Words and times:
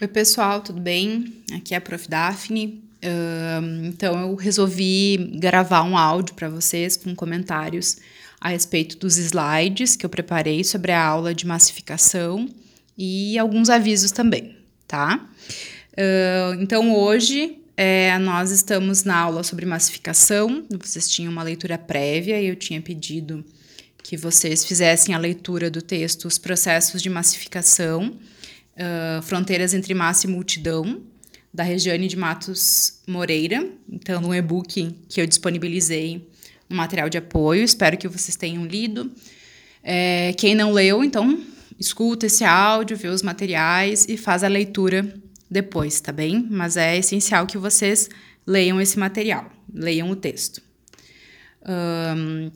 Oi, 0.00 0.08
pessoal, 0.08 0.60
tudo 0.60 0.80
bem? 0.80 1.32
Aqui 1.54 1.72
é 1.72 1.76
a 1.76 1.80
Prof. 1.80 2.08
Daphne. 2.08 2.82
Uh, 2.96 3.86
então, 3.86 4.18
eu 4.18 4.34
resolvi 4.34 5.16
gravar 5.38 5.84
um 5.84 5.96
áudio 5.96 6.34
para 6.34 6.48
vocês 6.48 6.96
com 6.96 7.14
comentários 7.14 7.98
a 8.40 8.48
respeito 8.48 8.98
dos 8.98 9.16
slides 9.16 9.94
que 9.94 10.04
eu 10.04 10.10
preparei 10.10 10.64
sobre 10.64 10.90
a 10.90 11.00
aula 11.00 11.32
de 11.32 11.46
massificação 11.46 12.48
e 12.98 13.38
alguns 13.38 13.70
avisos 13.70 14.10
também, 14.10 14.56
tá? 14.88 15.24
Uh, 15.92 16.60
então, 16.60 16.92
hoje 16.92 17.60
é, 17.76 18.18
nós 18.18 18.50
estamos 18.50 19.04
na 19.04 19.16
aula 19.16 19.44
sobre 19.44 19.64
massificação. 19.64 20.64
Vocês 20.70 21.08
tinham 21.08 21.30
uma 21.30 21.44
leitura 21.44 21.78
prévia 21.78 22.40
e 22.40 22.48
eu 22.48 22.56
tinha 22.56 22.82
pedido 22.82 23.44
que 24.02 24.16
vocês 24.16 24.64
fizessem 24.64 25.14
a 25.14 25.18
leitura 25.18 25.70
do 25.70 25.80
texto 25.80 26.26
Os 26.26 26.36
Processos 26.36 27.00
de 27.00 27.08
Massificação, 27.08 28.18
uh, 28.76 29.22
Fronteiras 29.22 29.74
entre 29.74 29.94
Massa 29.94 30.26
e 30.26 30.30
Multidão, 30.30 31.02
da 31.52 31.62
Regiane 31.62 32.08
de 32.08 32.16
Matos 32.16 33.00
Moreira. 33.06 33.68
Então, 33.88 34.22
um 34.24 34.34
e-book 34.34 34.96
que 35.08 35.20
eu 35.20 35.26
disponibilizei 35.26 36.28
no 36.68 36.76
material 36.76 37.08
de 37.08 37.18
apoio. 37.18 37.62
Espero 37.62 37.96
que 37.96 38.08
vocês 38.08 38.36
tenham 38.36 38.66
lido. 38.66 39.10
É, 39.82 40.32
quem 40.36 40.54
não 40.54 40.72
leu, 40.72 41.04
então, 41.04 41.38
escuta 41.78 42.26
esse 42.26 42.44
áudio, 42.44 42.96
vê 42.96 43.08
os 43.08 43.22
materiais 43.22 44.06
e 44.08 44.16
faz 44.16 44.42
a 44.42 44.48
leitura 44.48 45.14
depois, 45.50 46.00
tá 46.00 46.10
bem? 46.10 46.46
Mas 46.50 46.76
é 46.76 46.96
essencial 46.96 47.46
que 47.46 47.58
vocês 47.58 48.08
leiam 48.46 48.80
esse 48.80 48.98
material, 48.98 49.50
leiam 49.72 50.10
o 50.10 50.16
texto. 50.16 50.60
Um, 51.66 52.50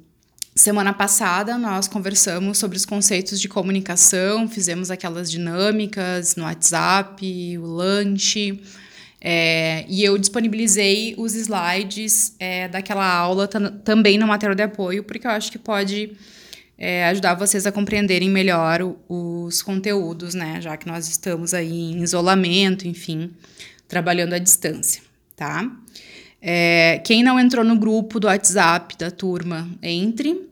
semana 0.58 0.92
passada 0.92 1.56
nós 1.56 1.86
conversamos 1.86 2.58
sobre 2.58 2.76
os 2.76 2.84
conceitos 2.84 3.40
de 3.40 3.48
comunicação, 3.48 4.48
fizemos 4.48 4.90
aquelas 4.90 5.30
dinâmicas 5.30 6.34
no 6.34 6.42
WhatsApp, 6.42 7.58
o 7.58 7.64
lanche, 7.64 8.60
é, 9.20 9.84
e 9.88 10.02
eu 10.02 10.18
disponibilizei 10.18 11.14
os 11.16 11.34
slides 11.34 12.34
é, 12.40 12.66
daquela 12.66 13.06
aula 13.06 13.48
também 13.48 14.18
no 14.18 14.26
material 14.26 14.54
de 14.54 14.62
apoio, 14.62 15.04
porque 15.04 15.26
eu 15.26 15.30
acho 15.30 15.50
que 15.52 15.58
pode 15.58 16.12
é, 16.76 17.06
ajudar 17.06 17.34
vocês 17.34 17.64
a 17.64 17.72
compreenderem 17.72 18.28
melhor 18.28 18.82
o, 18.82 18.96
os 19.44 19.62
conteúdos, 19.62 20.34
né? 20.34 20.60
Já 20.60 20.76
que 20.76 20.86
nós 20.86 21.08
estamos 21.08 21.54
aí 21.54 21.92
em 21.92 22.02
isolamento, 22.02 22.86
enfim, 22.86 23.30
trabalhando 23.88 24.34
à 24.34 24.38
distância, 24.38 25.02
tá? 25.36 25.70
É, 26.40 27.00
quem 27.04 27.22
não 27.22 27.38
entrou 27.38 27.64
no 27.64 27.76
grupo 27.76 28.20
do 28.20 28.28
WhatsApp 28.28 28.96
da 28.96 29.10
turma, 29.10 29.68
entre, 29.82 30.47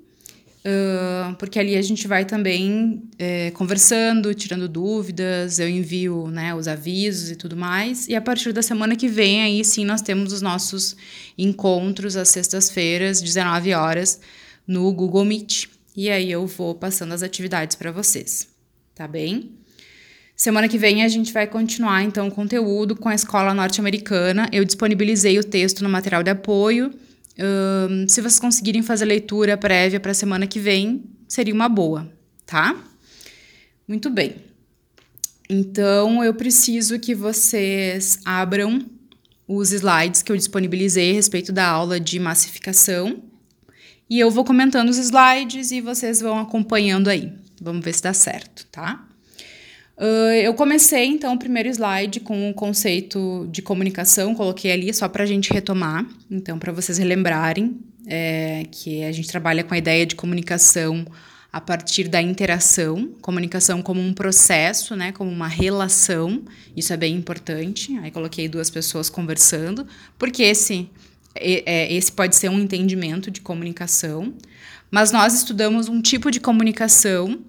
porque 1.39 1.59
ali 1.59 1.77
a 1.77 1.83
gente 1.83 2.09
vai 2.09 2.25
também 2.25 3.03
é, 3.19 3.51
conversando, 3.53 4.35
tirando 4.35 4.69
dúvidas, 4.69 5.59
eu 5.59 5.69
envio 5.69 6.29
né, 6.29 6.55
os 6.55 6.67
avisos 6.67 7.31
e 7.31 7.37
tudo 7.37 7.57
mais. 7.57 8.09
E 8.09 8.15
a 8.15 8.21
partir 8.21 8.53
da 8.53 8.63
semana 8.63 8.97
que 8.97 9.09
vem, 9.09 9.43
aí 9.43 9.65
sim, 9.65 9.85
nós 9.85 10.03
temos 10.03 10.33
os 10.33 10.43
nossos 10.43 10.97
encontros 11.39 12.17
às 12.17 12.29
sextas-feiras, 12.29 13.21
19 13.21 13.73
horas, 13.75 14.21
no 14.67 14.93
Google 14.93 15.25
Meet 15.25 15.77
e 15.97 16.11
aí 16.11 16.31
eu 16.31 16.47
vou 16.47 16.75
passando 16.75 17.15
as 17.15 17.23
atividades 17.23 17.75
para 17.75 17.91
vocês, 17.91 18.47
tá 18.95 19.09
bem? 19.09 19.53
Semana 20.37 20.69
que 20.69 20.77
vem 20.77 21.03
a 21.03 21.09
gente 21.09 21.33
vai 21.33 21.47
continuar 21.47 22.03
então 22.03 22.29
o 22.29 22.31
conteúdo 22.31 22.95
com 22.95 23.09
a 23.09 23.15
escola 23.15 23.55
norte-americana. 23.55 24.47
Eu 24.53 24.67
disponibilizei 24.67 25.39
o 25.39 25.45
texto 25.45 25.83
no 25.83 25.89
material 25.89 26.23
de 26.23 26.29
apoio. 26.29 26.93
Um, 27.39 28.09
se 28.09 28.21
vocês 28.21 28.39
conseguirem 28.39 28.83
fazer 28.83 29.05
leitura 29.05 29.57
prévia 29.57 30.01
para 30.01 30.13
a 30.13 30.15
semana 30.15 30.47
que 30.47 30.59
vem, 30.59 31.05
seria 31.29 31.55
uma 31.55 31.69
boa, 31.69 32.11
tá? 32.47 32.77
Muito 33.87 34.09
bem. 34.09 34.37
Então 35.49 36.25
eu 36.25 36.35
preciso 36.35 36.99
que 36.99 37.15
vocês 37.15 38.19
abram 38.25 38.85
os 39.47 39.71
slides 39.71 40.23
que 40.23 40.33
eu 40.33 40.37
disponibilizei 40.37 41.13
a 41.13 41.15
respeito 41.15 41.53
da 41.53 41.69
aula 41.69 42.01
de 42.01 42.19
massificação 42.19 43.23
e 44.09 44.19
eu 44.19 44.31
vou 44.31 44.45
comentando 44.45 44.89
os 44.89 44.99
slides 44.99 45.71
e 45.71 45.81
vocês 45.81 46.21
vão 46.21 46.39
acompanhando 46.39 47.09
aí. 47.09 47.33
Vamos 47.61 47.85
ver 47.85 47.95
se 47.95 48.03
dá 48.03 48.13
certo, 48.13 48.67
tá? 48.73 49.06
Uh, 49.99 50.33
eu 50.43 50.53
comecei 50.53 51.07
então 51.07 51.33
o 51.35 51.39
primeiro 51.39 51.71
slide 51.71 52.21
com 52.21 52.51
o 52.51 52.55
conceito 52.55 53.49
de 53.51 53.63
comunicação, 53.63 54.35
coloquei 54.35 54.71
ali 54.71 54.93
só 54.93 55.09
para 55.09 55.25
a 55.25 55.27
gente 55.27 55.51
retomar, 55.51 56.07
então 56.31 56.59
para 56.59 56.71
vocês 56.71 56.99
relembrarem 56.99 57.81
é, 58.07 58.65
que 58.71 59.03
a 59.05 59.13
gente 59.13 59.27
trabalha 59.27 59.65
com 59.65 59.73
a 59.73 59.79
ideia 59.79 60.05
de 60.05 60.15
comunicação 60.15 61.07
a 61.51 61.61
partir 61.63 62.09
da 62.09 62.21
interação, 62.21 63.15
comunicação 63.23 63.81
como 63.81 63.99
um 63.99 64.13
processo, 64.13 64.95
né, 64.95 65.13
como 65.13 65.31
uma 65.31 65.49
relação, 65.49 66.45
isso 66.77 66.93
é 66.93 66.97
bem 66.99 67.17
importante. 67.17 67.97
Aí 68.01 68.11
coloquei 68.11 68.47
duas 68.47 68.69
pessoas 68.69 69.09
conversando, 69.09 69.87
porque 70.19 70.43
esse 70.43 70.91
é, 71.35 71.93
esse 71.93 72.13
pode 72.13 72.37
ser 72.37 72.51
um 72.51 72.59
entendimento 72.59 73.31
de 73.31 73.41
comunicação, 73.41 74.35
mas 74.91 75.13
nós 75.13 75.35
estudamos 75.35 75.89
um 75.89 76.01
tipo 76.01 76.31
de 76.31 76.41
comunicação 76.41 77.41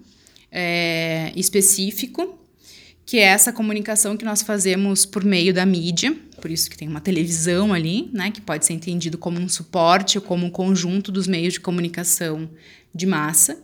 é, 0.51 1.31
específico, 1.35 2.36
que 3.07 3.19
é 3.19 3.21
essa 3.21 3.53
comunicação 3.53 4.17
que 4.17 4.25
nós 4.25 4.41
fazemos 4.41 5.05
por 5.05 5.23
meio 5.23 5.53
da 5.53 5.65
mídia, 5.65 6.13
por 6.41 6.51
isso 6.51 6.69
que 6.69 6.77
tem 6.77 6.89
uma 6.89 6.99
televisão 6.99 7.73
ali, 7.73 8.09
né, 8.11 8.31
que 8.31 8.41
pode 8.41 8.65
ser 8.65 8.73
entendido 8.73 9.17
como 9.17 9.39
um 9.39 9.47
suporte 9.47 10.17
ou 10.17 10.21
como 10.21 10.45
um 10.45 10.49
conjunto 10.49 11.09
dos 11.09 11.25
meios 11.25 11.53
de 11.53 11.61
comunicação 11.61 12.49
de 12.93 13.05
massa. 13.05 13.57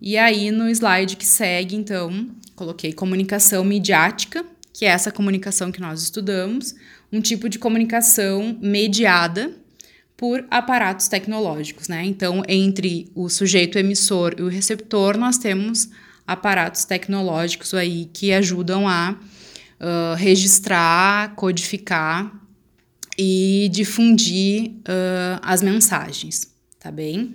E 0.00 0.16
aí 0.16 0.52
no 0.52 0.68
slide 0.68 1.16
que 1.16 1.26
segue, 1.26 1.74
então, 1.74 2.30
coloquei 2.54 2.92
comunicação 2.92 3.64
midiática, 3.64 4.46
que 4.72 4.84
é 4.84 4.90
essa 4.90 5.10
comunicação 5.10 5.72
que 5.72 5.80
nós 5.80 6.00
estudamos, 6.00 6.72
um 7.12 7.20
tipo 7.20 7.48
de 7.48 7.58
comunicação 7.58 8.56
mediada 8.62 9.50
por 10.16 10.46
aparatos 10.48 11.08
tecnológicos, 11.08 11.88
né? 11.88 12.04
Então, 12.04 12.44
entre 12.48 13.10
o 13.12 13.28
sujeito 13.28 13.76
emissor 13.76 14.36
e 14.38 14.42
o 14.42 14.48
receptor, 14.48 15.18
nós 15.18 15.36
temos 15.36 15.88
aparatos 16.26 16.84
tecnológicos 16.84 17.74
aí 17.74 18.08
que 18.12 18.32
ajudam 18.32 18.88
a 18.88 19.12
uh, 19.80 20.14
registrar, 20.16 21.34
codificar 21.34 22.32
e 23.18 23.68
difundir 23.72 24.70
uh, 24.70 25.40
as 25.42 25.62
mensagens, 25.62 26.52
tá 26.78 26.90
bem? 26.90 27.34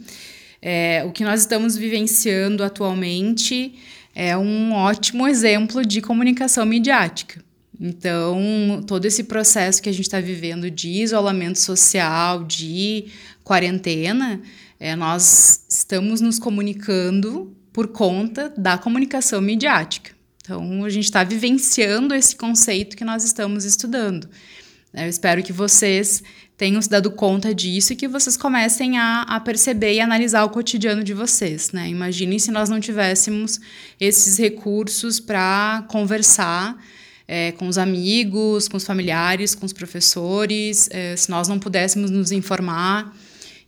É, 0.61 1.03
o 1.05 1.11
que 1.11 1.23
nós 1.23 1.41
estamos 1.41 1.77
vivenciando 1.77 2.63
atualmente 2.63 3.75
é 4.15 4.35
um 4.35 4.73
ótimo 4.73 5.27
exemplo 5.27 5.85
de 5.85 6.01
comunicação 6.01 6.65
midiática. 6.65 7.45
Então, 7.79 8.83
todo 8.87 9.05
esse 9.05 9.25
processo 9.25 9.81
que 9.81 9.89
a 9.89 9.91
gente 9.91 10.05
está 10.05 10.19
vivendo 10.19 10.71
de 10.71 10.89
isolamento 10.89 11.59
social, 11.59 12.43
de 12.43 13.05
quarentena, 13.43 14.41
é, 14.79 14.95
nós 14.95 15.63
estamos 15.69 16.19
nos 16.19 16.39
comunicando 16.39 17.55
por 17.77 17.89
conta 17.89 18.51
da 18.57 18.75
comunicação 18.75 19.39
midiática. 19.39 20.09
Então, 20.41 20.83
a 20.83 20.89
gente 20.89 21.03
está 21.03 21.23
vivenciando 21.23 22.15
esse 22.15 22.35
conceito 22.35 22.97
que 22.97 23.05
nós 23.05 23.23
estamos 23.23 23.65
estudando. 23.65 24.27
Eu 24.91 25.07
espero 25.07 25.43
que 25.43 25.53
vocês 25.53 26.23
tenham 26.57 26.81
se 26.81 26.89
dado 26.89 27.11
conta 27.11 27.53
disso 27.53 27.93
e 27.93 27.95
que 27.95 28.07
vocês 28.07 28.35
comecem 28.35 28.97
a, 28.97 29.21
a 29.21 29.39
perceber 29.39 29.93
e 29.93 29.99
analisar 29.99 30.43
o 30.43 30.49
cotidiano 30.49 31.03
de 31.03 31.13
vocês. 31.13 31.71
Né? 31.71 31.87
Imaginem 31.89 32.39
se 32.39 32.49
nós 32.49 32.67
não 32.67 32.79
tivéssemos 32.79 33.59
esses 33.99 34.39
recursos 34.39 35.19
para 35.19 35.85
conversar 35.87 36.83
é, 37.27 37.51
com 37.51 37.67
os 37.67 37.77
amigos, 37.77 38.67
com 38.67 38.77
os 38.77 38.85
familiares, 38.85 39.53
com 39.53 39.67
os 39.67 39.73
professores, 39.73 40.89
é, 40.91 41.15
se 41.15 41.29
nós 41.29 41.47
não 41.47 41.59
pudéssemos 41.59 42.09
nos 42.09 42.31
informar. 42.31 43.15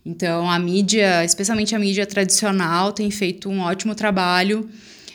Então, 0.04 0.50
a 0.50 0.58
mídia, 0.58 1.24
especialmente 1.24 1.74
a 1.74 1.78
mídia 1.78 2.06
tradicional, 2.06 2.92
tem 2.92 3.10
feito 3.10 3.48
um 3.48 3.60
ótimo 3.60 3.94
trabalho 3.94 4.68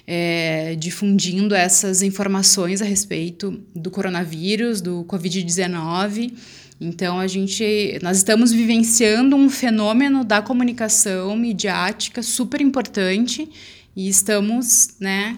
é, 0.07 0.75
difundindo 0.75 1.55
essas 1.55 2.01
informações 2.01 2.81
a 2.81 2.85
respeito 2.85 3.59
do 3.75 3.89
coronavírus, 3.89 4.81
do 4.81 5.03
Covid-19. 5.05 6.33
Então, 6.79 7.19
a 7.19 7.27
gente, 7.27 7.97
nós 8.03 8.17
estamos 8.17 8.51
vivenciando 8.51 9.35
um 9.35 9.49
fenômeno 9.49 10.23
da 10.23 10.41
comunicação 10.41 11.35
midiática 11.35 12.21
super 12.21 12.61
importante 12.61 13.49
e 13.95 14.09
estamos, 14.09 14.89
né, 14.99 15.37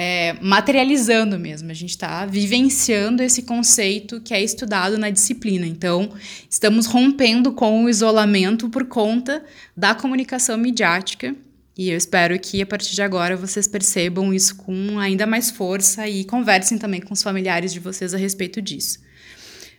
é, 0.00 0.36
materializando 0.40 1.36
mesmo, 1.40 1.72
a 1.72 1.74
gente 1.74 1.90
está 1.90 2.24
vivenciando 2.24 3.20
esse 3.20 3.42
conceito 3.42 4.20
que 4.20 4.32
é 4.32 4.40
estudado 4.40 4.96
na 4.96 5.10
disciplina. 5.10 5.66
Então, 5.66 6.12
estamos 6.48 6.86
rompendo 6.86 7.52
com 7.52 7.82
o 7.82 7.88
isolamento 7.88 8.68
por 8.70 8.84
conta 8.84 9.44
da 9.76 9.96
comunicação 9.96 10.56
midiática. 10.56 11.34
E 11.76 11.90
eu 11.90 11.96
espero 11.96 12.38
que 12.38 12.62
a 12.62 12.66
partir 12.66 12.94
de 12.94 13.02
agora 13.02 13.36
vocês 13.36 13.66
percebam 13.66 14.32
isso 14.32 14.54
com 14.54 15.00
ainda 15.00 15.26
mais 15.26 15.50
força 15.50 16.06
e 16.06 16.24
conversem 16.24 16.78
também 16.78 17.00
com 17.00 17.12
os 17.12 17.20
familiares 17.20 17.72
de 17.72 17.80
vocês 17.80 18.14
a 18.14 18.16
respeito 18.16 18.62
disso. 18.62 19.00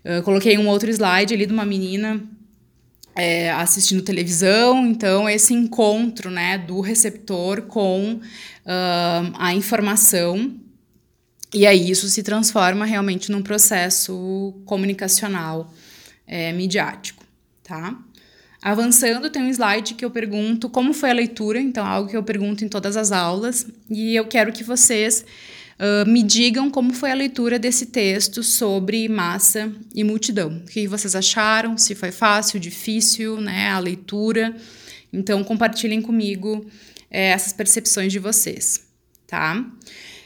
Eu 0.04 0.21
coloquei 0.21 0.57
um 0.57 0.68
outro 0.68 0.89
slide 0.89 1.33
ali 1.33 1.45
de 1.45 1.54
uma 1.54 1.66
menina 1.66 2.21
é, 3.19 3.51
assistindo 3.51 4.01
televisão, 4.01 4.86
então 4.86 5.30
esse 5.30 5.54
encontro 5.54 6.31
né, 6.31 6.57
do 6.57 6.80
receptor 6.80 7.63
com 7.63 8.13
uh, 8.13 9.33
a 9.38 9.54
informação. 9.54 10.56
E 11.54 11.66
aí 11.68 11.89
isso 11.89 12.07
se 12.07 12.24
transforma 12.24 12.86
realmente 12.86 13.31
num 13.31 13.42
processo 13.42 14.54
comunicacional 14.66 15.74
é, 16.25 16.54
midiático, 16.54 17.24
tá? 17.63 17.98
Avançando, 18.62 19.30
tem 19.30 19.42
um 19.42 19.50
slide 19.50 19.95
que 19.95 20.06
eu 20.06 20.12
pergunto 20.12 20.69
como 20.69 20.94
foi 20.94 21.10
a 21.10 21.13
leitura, 21.13 21.60
então 21.60 21.86
é 21.86 21.89
algo 21.89 22.10
que 22.10 22.16
eu 22.16 22.24
pergunto 22.24 22.63
em 22.63 22.68
todas 22.68 22.95
as 22.95 23.12
aulas, 23.12 23.66
e 23.89 24.16
eu 24.16 24.27
quero 24.27 24.51
que 24.51 24.63
vocês 24.63 25.25
uh, 25.79 26.09
me 26.09 26.21
digam 26.21 26.69
como 26.69 26.93
foi 26.93 27.11
a 27.11 27.15
leitura 27.15 27.57
desse 27.57 27.87
texto 27.87 28.43
sobre 28.43 29.07
massa 29.07 29.71
e 29.95 30.03
multidão. 30.03 30.61
O 30.63 30.65
que 30.65 30.87
vocês 30.87 31.15
acharam, 31.15 31.77
se 31.77 31.95
foi 31.95 32.11
fácil, 32.11 32.59
difícil, 32.59 33.39
né, 33.39 33.69
a 33.69 33.79
leitura. 33.79 34.55
Então, 35.11 35.43
compartilhem 35.43 36.01
comigo 36.01 36.65
é, 37.09 37.29
essas 37.29 37.53
percepções 37.53 38.11
de 38.11 38.19
vocês, 38.19 38.85
tá? 39.25 39.65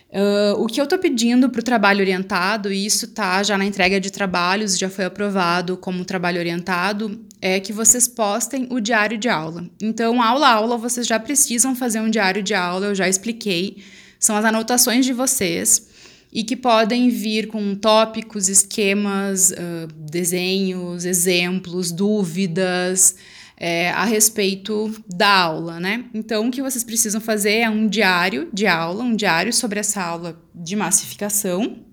Uh, 0.09 0.61
o 0.61 0.67
que 0.67 0.79
eu 0.79 0.83
estou 0.83 0.99
pedindo 0.99 1.49
para 1.49 1.59
o 1.59 1.63
trabalho 1.63 2.01
orientado, 2.01 2.71
e 2.71 2.85
isso 2.85 3.05
está 3.05 3.41
já 3.41 3.57
na 3.57 3.65
entrega 3.65 3.99
de 3.99 4.11
trabalhos, 4.11 4.77
já 4.77 4.87
foi 4.87 5.05
aprovado 5.05 5.75
como 5.75 6.05
trabalho 6.05 6.37
orientado, 6.37 7.19
é 7.41 7.59
que 7.59 7.73
vocês 7.73 8.07
postem 8.07 8.67
o 8.69 8.79
diário 8.79 9.17
de 9.17 9.27
aula. 9.27 9.67
Então, 9.81 10.21
aula 10.21 10.47
a 10.47 10.53
aula, 10.53 10.77
vocês 10.77 11.07
já 11.07 11.19
precisam 11.19 11.75
fazer 11.75 11.99
um 11.99 12.11
diário 12.11 12.43
de 12.43 12.53
aula, 12.53 12.87
eu 12.87 12.95
já 12.95 13.09
expliquei. 13.09 13.77
São 14.23 14.37
as 14.37 14.45
anotações 14.45 15.05
de 15.05 15.11
vocês 15.11 15.85
e 16.31 16.45
que 16.45 16.55
podem 16.55 17.09
vir 17.09 17.47
com 17.47 17.75
tópicos, 17.75 18.47
esquemas, 18.47 19.51
uh, 19.51 19.87
desenhos, 20.09 21.03
exemplos, 21.03 21.91
dúvidas 21.91 23.17
é, 23.57 23.91
a 23.91 24.05
respeito 24.05 24.95
da 25.13 25.27
aula, 25.27 25.77
né? 25.77 26.05
Então, 26.13 26.47
o 26.47 26.51
que 26.51 26.61
vocês 26.61 26.85
precisam 26.85 27.19
fazer 27.19 27.57
é 27.57 27.69
um 27.69 27.85
diário 27.85 28.47
de 28.53 28.65
aula, 28.65 29.03
um 29.03 29.13
diário 29.13 29.51
sobre 29.51 29.81
essa 29.81 30.01
aula 30.01 30.41
de 30.55 30.77
massificação. 30.77 31.83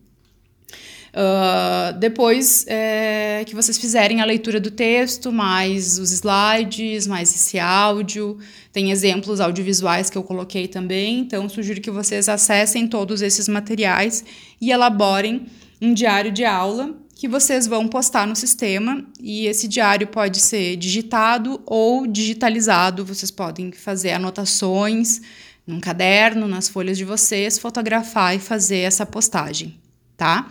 Uh, 1.11 1.99
depois 1.99 2.65
é, 2.69 3.43
que 3.45 3.55
vocês 3.55 3.77
fizerem 3.77 4.21
a 4.21 4.25
leitura 4.25 4.61
do 4.61 4.71
texto, 4.71 5.33
mais 5.33 5.99
os 5.99 6.13
slides, 6.13 7.07
mais 7.07 7.35
esse 7.35 7.59
áudio, 7.59 8.39
tem 8.73 8.93
exemplos 8.93 9.41
audiovisuais 9.41 10.09
que 10.09 10.17
eu 10.17 10.23
coloquei 10.23 10.69
também, 10.69 11.19
então 11.19 11.49
sugiro 11.49 11.81
que 11.81 11.91
vocês 11.91 12.29
acessem 12.29 12.87
todos 12.87 13.23
esses 13.23 13.49
materiais 13.49 14.25
e 14.61 14.71
elaborem 14.71 15.47
um 15.83 15.93
diário 15.93 16.31
de 16.31 16.45
aula 16.45 16.95
que 17.17 17.27
vocês 17.29 17.67
vão 17.67 17.89
postar 17.89 18.27
no 18.27 18.37
sistema 18.37 19.05
e 19.21 19.47
esse 19.47 19.67
diário 19.67 20.07
pode 20.07 20.41
ser 20.41 20.77
digitado 20.77 21.61
ou 21.67 22.07
digitalizado. 22.07 23.05
Vocês 23.05 23.31
podem 23.31 23.73
fazer 23.73 24.13
anotações 24.13 25.21
num 25.67 25.81
caderno, 25.81 26.49
nas 26.49 26.69
folhas 26.69 26.97
de 26.97 27.05
vocês, 27.05 27.59
fotografar 27.59 28.35
e 28.35 28.39
fazer 28.39 28.79
essa 28.79 29.05
postagem, 29.05 29.79
tá? 30.17 30.51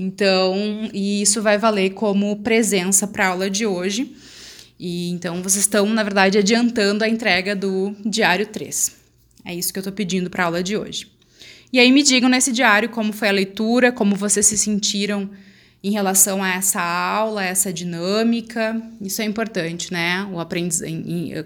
Então, 0.00 0.88
e 0.94 1.20
isso 1.20 1.42
vai 1.42 1.58
valer 1.58 1.90
como 1.90 2.36
presença 2.36 3.06
para 3.06 3.26
a 3.26 3.28
aula 3.28 3.50
de 3.50 3.66
hoje. 3.66 4.16
E 4.78 5.10
então 5.10 5.42
vocês 5.42 5.64
estão, 5.64 5.84
na 5.86 6.02
verdade, 6.02 6.38
adiantando 6.38 7.04
a 7.04 7.08
entrega 7.08 7.54
do 7.54 7.94
diário 8.06 8.46
3. 8.46 8.96
É 9.44 9.54
isso 9.54 9.70
que 9.70 9.78
eu 9.78 9.82
estou 9.82 9.92
pedindo 9.92 10.30
para 10.30 10.44
a 10.44 10.46
aula 10.46 10.62
de 10.62 10.74
hoje. 10.74 11.06
E 11.70 11.78
aí 11.78 11.92
me 11.92 12.02
digam 12.02 12.30
nesse 12.30 12.50
diário 12.50 12.88
como 12.88 13.12
foi 13.12 13.28
a 13.28 13.32
leitura, 13.32 13.92
como 13.92 14.16
vocês 14.16 14.46
se 14.46 14.56
sentiram 14.56 15.28
em 15.84 15.90
relação 15.90 16.42
a 16.42 16.48
essa 16.48 16.80
aula, 16.80 17.44
essa 17.44 17.70
dinâmica. 17.70 18.80
Isso 19.02 19.20
é 19.20 19.26
importante, 19.26 19.92
né? 19.92 20.26
O 20.32 20.40
aprendiz... 20.40 20.80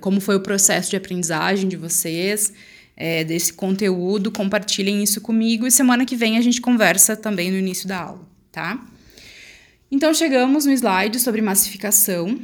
Como 0.01 0.21
foi 0.21 0.37
o 0.37 0.41
processo 0.41 0.91
de 0.91 0.97
aprendizagem 0.97 1.69
de 1.69 1.77
vocês, 1.77 2.53
é, 2.97 3.25
desse 3.25 3.53
conteúdo, 3.53 4.31
compartilhem 4.31 5.03
isso 5.03 5.21
comigo 5.21 5.67
e 5.67 5.71
semana 5.71 6.05
que 6.05 6.15
vem 6.15 6.39
a 6.39 6.41
gente 6.41 6.61
conversa 6.61 7.17
também 7.17 7.51
no 7.51 7.59
início 7.59 7.89
da 7.89 7.99
aula, 7.99 8.34
tá? 8.55 8.83
Então 9.91 10.15
chegamos 10.15 10.65
no 10.65 10.73
slide 10.73 11.21
sobre 11.21 11.43
massificação. 11.43 12.39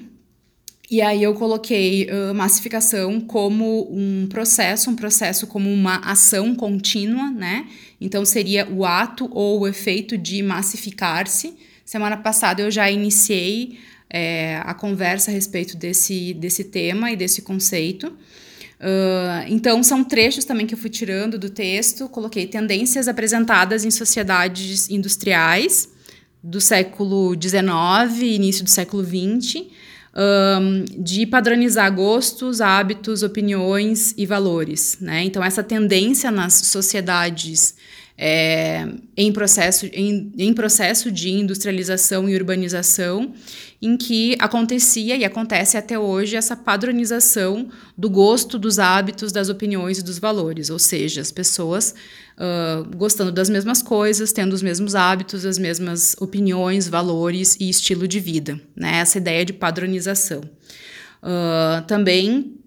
E 0.91 1.01
aí 1.01 1.23
eu 1.23 1.35
coloquei 1.35 2.09
uh, 2.11 2.35
massificação 2.35 3.21
como 3.21 3.89
um 3.93 4.27
processo, 4.29 4.91
um 4.91 4.97
processo 4.97 5.47
como 5.47 5.73
uma 5.73 5.99
ação 5.99 6.55
contínua, 6.55 7.31
né? 7.31 7.69
Então 8.01 8.25
seria 8.25 8.69
o 8.69 8.85
ato 8.85 9.29
ou 9.33 9.61
o 9.61 9.69
efeito 9.69 10.19
de 10.19 10.43
massificar-se 10.43 11.57
Semana 11.91 12.17
passada 12.17 12.63
eu 12.63 12.71
já 12.71 12.89
iniciei 12.89 13.77
é, 14.09 14.63
a 14.65 14.73
conversa 14.73 15.29
a 15.29 15.35
respeito 15.35 15.77
desse, 15.77 16.33
desse 16.35 16.63
tema 16.63 17.11
e 17.11 17.17
desse 17.17 17.43
conceito. 17.43 18.07
Uh, 18.79 19.43
então, 19.49 19.83
são 19.83 20.05
trechos 20.05 20.45
também 20.45 20.69
que 20.69 20.75
eu 20.75 20.79
fui 20.79 20.89
tirando 20.89 21.37
do 21.37 21.51
texto, 21.51 22.09
coloquei 22.09 22.47
tendências 22.47 23.09
apresentadas 23.09 23.85
em 23.85 23.91
sociedades 23.91 24.89
industriais 24.89 25.89
do 26.43 26.61
século 26.61 27.35
XIX 27.35 28.23
início 28.23 28.65
do 28.65 28.71
século 28.71 29.05
XX, 29.05 29.67
um, 30.15 30.85
de 31.03 31.27
padronizar 31.27 31.95
gostos, 31.95 32.61
hábitos, 32.61 33.23
opiniões 33.23 34.15
e 34.17 34.27
valores. 34.27 34.99
Né? 35.01 35.25
Então, 35.25 35.43
essa 35.45 35.63
tendência 35.63 36.31
nas 36.31 36.55
sociedades 36.55 37.75
é, 38.23 38.87
em, 39.17 39.33
processo, 39.33 39.87
em, 39.87 40.31
em 40.37 40.53
processo 40.53 41.11
de 41.11 41.31
industrialização 41.31 42.29
e 42.29 42.37
urbanização, 42.37 43.33
em 43.81 43.97
que 43.97 44.37
acontecia 44.39 45.17
e 45.17 45.25
acontece 45.25 45.79
até 45.79 45.99
hoje 45.99 46.37
essa 46.37 46.55
padronização 46.55 47.71
do 47.97 48.11
gosto, 48.11 48.59
dos 48.59 48.79
hábitos, 48.79 49.33
das 49.33 49.49
opiniões 49.49 49.97
e 49.97 50.05
dos 50.05 50.19
valores, 50.19 50.69
ou 50.69 50.79
seja, 50.79 51.23
as 51.23 51.33
pessoas 51.33 51.95
uh, 52.37 52.95
gostando 52.95 53.33
das 53.33 53.49
mesmas 53.49 53.81
coisas, 53.81 54.33
tendo 54.33 54.53
os 54.53 54.61
mesmos 54.61 54.95
hábitos, 54.95 55.47
as 55.47 55.57
mesmas 55.59 56.15
opiniões, 56.21 56.87
valores 56.87 57.57
e 57.59 57.71
estilo 57.71 58.07
de 58.07 58.21
vida, 58.21 58.61
né? 58.77 58.99
Essa 58.99 59.17
ideia 59.17 59.47
de 59.47 59.55
padronização. 59.55 60.43
Uh, 61.23 61.87
também 61.87 62.60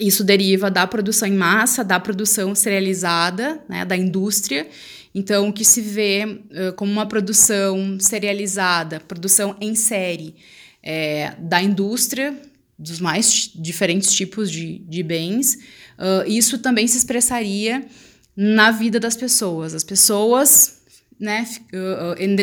isso 0.00 0.24
deriva 0.24 0.70
da 0.70 0.86
produção 0.86 1.28
em 1.28 1.36
massa, 1.36 1.84
da 1.84 2.00
produção 2.00 2.54
serializada, 2.54 3.62
né, 3.68 3.84
da 3.84 3.96
indústria. 3.96 4.66
Então, 5.14 5.48
o 5.48 5.52
que 5.52 5.64
se 5.64 5.80
vê 5.80 6.24
uh, 6.24 6.72
como 6.74 6.90
uma 6.90 7.06
produção 7.06 7.98
serializada, 8.00 9.00
produção 9.00 9.56
em 9.60 9.74
série 9.74 10.34
é, 10.82 11.34
da 11.38 11.62
indústria, 11.62 12.34
dos 12.78 12.98
mais 12.98 13.50
diferentes 13.54 14.12
tipos 14.12 14.50
de, 14.50 14.78
de 14.78 15.02
bens, 15.02 15.54
uh, 15.98 16.26
isso 16.26 16.58
também 16.58 16.86
se 16.88 16.96
expressaria 16.96 17.86
na 18.34 18.70
vida 18.70 18.98
das 18.98 19.14
pessoas. 19.14 19.74
As 19.74 19.84
pessoas 19.84 20.81
né, 21.22 21.46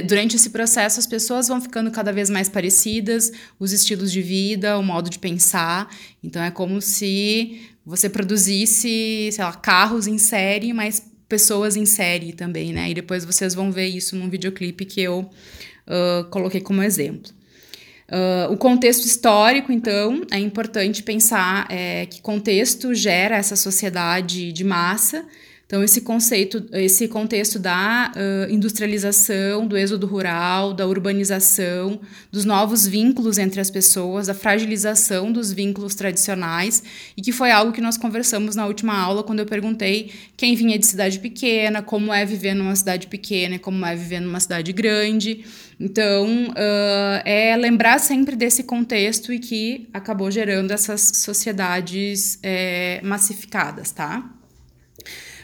durante 0.07 0.37
esse 0.37 0.51
processo 0.51 1.01
as 1.01 1.05
pessoas 1.05 1.49
vão 1.49 1.59
ficando 1.59 1.91
cada 1.91 2.13
vez 2.13 2.29
mais 2.29 2.47
parecidas, 2.47 3.29
os 3.59 3.73
estilos 3.73 4.09
de 4.09 4.21
vida, 4.21 4.77
o 4.77 4.81
modo 4.81 5.09
de 5.09 5.19
pensar. 5.19 5.93
Então 6.23 6.41
é 6.41 6.49
como 6.49 6.81
se 6.81 7.59
você 7.85 8.09
produzisse, 8.09 9.29
sei 9.33 9.43
lá, 9.43 9.51
carros 9.51 10.07
em 10.07 10.17
série, 10.17 10.71
mas 10.71 11.03
pessoas 11.27 11.75
em 11.75 11.85
série 11.85 12.31
também, 12.31 12.71
né? 12.71 12.89
E 12.89 12.93
depois 12.93 13.25
vocês 13.25 13.53
vão 13.53 13.69
ver 13.69 13.87
isso 13.87 14.15
num 14.15 14.29
videoclipe 14.29 14.85
que 14.85 15.01
eu 15.01 15.19
uh, 15.19 16.23
coloquei 16.29 16.61
como 16.61 16.81
exemplo. 16.81 17.33
Uh, 18.07 18.51
o 18.53 18.57
contexto 18.57 19.05
histórico, 19.05 19.73
então, 19.73 20.25
é 20.31 20.39
importante 20.39 21.03
pensar 21.03 21.67
é, 21.69 22.05
que 22.05 22.21
contexto 22.21 22.93
gera 22.95 23.35
essa 23.35 23.57
sociedade 23.57 24.53
de 24.53 24.63
massa 24.63 25.25
então, 25.69 25.83
esse 25.83 26.01
conceito, 26.01 26.65
esse 26.73 27.07
contexto 27.07 27.59
da 27.59 28.11
uh, 28.15 28.51
industrialização, 28.51 29.67
do 29.67 29.77
êxodo 29.77 30.07
rural, 30.07 30.73
da 30.73 30.87
urbanização, 30.87 32.01
dos 32.31 32.43
novos 32.43 32.87
vínculos 32.87 33.37
entre 33.37 33.61
as 33.61 33.69
pessoas, 33.69 34.25
da 34.25 34.33
fragilização 34.33 35.31
dos 35.31 35.53
vínculos 35.53 35.93
tradicionais, 35.93 36.81
e 37.15 37.21
que 37.21 37.31
foi 37.31 37.51
algo 37.51 37.71
que 37.71 37.81
nós 37.81 37.99
conversamos 37.99 38.55
na 38.55 38.65
última 38.65 38.97
aula, 38.97 39.21
quando 39.21 39.41
eu 39.41 39.45
perguntei 39.45 40.11
quem 40.35 40.55
vinha 40.55 40.79
de 40.79 40.87
cidade 40.87 41.19
pequena, 41.19 41.83
como 41.83 42.11
é 42.11 42.25
viver 42.25 42.55
numa 42.55 42.75
cidade 42.75 43.05
pequena, 43.05 43.59
como 43.59 43.85
é 43.85 43.95
viver 43.95 44.21
numa 44.21 44.39
cidade 44.39 44.73
grande. 44.73 45.45
Então, 45.79 46.47
uh, 46.49 47.21
é 47.23 47.55
lembrar 47.55 47.99
sempre 47.99 48.35
desse 48.35 48.63
contexto 48.63 49.31
e 49.31 49.37
que 49.37 49.87
acabou 49.93 50.31
gerando 50.31 50.71
essas 50.71 50.99
sociedades 51.13 52.39
é, 52.41 52.99
massificadas, 53.03 53.91
tá? 53.91 54.38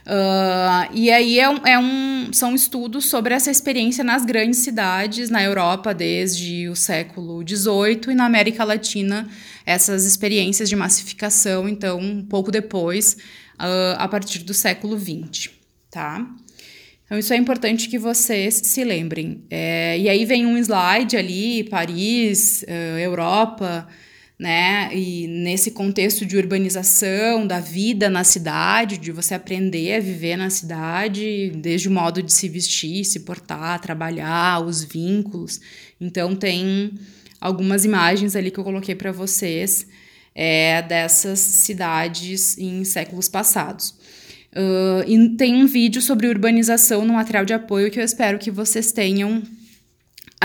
Uh, 0.05 0.93
e 0.93 1.09
aí 1.09 1.39
é 1.39 1.49
um, 1.49 1.57
é 1.65 1.79
um, 1.79 2.29
são 2.31 2.53
estudos 2.53 3.05
sobre 3.05 3.33
essa 3.33 3.49
experiência 3.49 4.03
nas 4.03 4.23
grandes 4.23 4.59
cidades, 4.59 5.31
na 5.31 5.43
Europa 5.43 5.95
desde 5.95 6.69
o 6.69 6.75
século 6.75 7.43
XVIII 7.47 8.11
e 8.11 8.15
na 8.15 8.25
América 8.25 8.63
Latina, 8.63 9.27
essas 9.65 10.05
experiências 10.05 10.69
de 10.69 10.75
massificação, 10.75 11.67
então, 11.67 11.99
um 11.99 12.23
pouco 12.23 12.51
depois, 12.51 13.17
uh, 13.55 13.97
a 13.97 14.07
partir 14.07 14.43
do 14.43 14.53
século 14.53 14.95
XX, 14.97 15.49
tá? 15.89 16.23
Então, 17.05 17.17
isso 17.17 17.33
é 17.33 17.37
importante 17.37 17.89
que 17.89 17.97
vocês 17.97 18.53
se 18.53 18.83
lembrem. 18.83 19.43
É, 19.49 19.97
e 19.97 20.07
aí 20.07 20.23
vem 20.25 20.45
um 20.45 20.57
slide 20.57 21.17
ali, 21.17 21.63
Paris, 21.63 22.63
uh, 22.63 22.99
Europa, 22.99 23.87
né? 24.37 24.89
E 24.93 25.27
nesse 25.27 25.71
contexto 25.71 26.25
de 26.25 26.37
urbanização, 26.37 27.47
da 27.47 27.59
vida 27.59 28.09
na 28.09 28.23
cidade, 28.23 28.97
de 28.97 29.11
você 29.11 29.33
aprender 29.33 29.95
a 29.95 29.99
viver 29.99 30.35
na 30.35 30.49
cidade, 30.49 31.51
desde 31.55 31.87
o 31.87 31.91
modo 31.91 32.21
de 32.21 32.33
se 32.33 32.49
vestir, 32.49 33.05
se 33.05 33.21
portar, 33.21 33.79
trabalhar, 33.79 34.63
os 34.65 34.83
vínculos. 34.83 35.61
Então 35.99 36.35
tem 36.35 36.93
algumas 37.39 37.85
imagens 37.85 38.35
ali 38.35 38.51
que 38.51 38.59
eu 38.59 38.63
coloquei 38.63 38.95
para 38.95 39.11
vocês 39.11 39.87
é, 40.33 40.81
dessas 40.81 41.39
cidades 41.39 42.57
em 42.57 42.83
séculos 42.83 43.29
passados. 43.29 43.95
Uh, 44.51 45.03
e 45.05 45.29
tem 45.35 45.55
um 45.55 45.65
vídeo 45.65 46.01
sobre 46.01 46.27
urbanização 46.27 47.05
no 47.05 47.13
material 47.13 47.43
de 47.43 47.53
apoio 47.53 47.91
que 47.91 47.99
eu 47.99 48.03
espero 48.03 48.39
que 48.39 48.49
vocês 48.49 48.91
tenham 48.91 49.43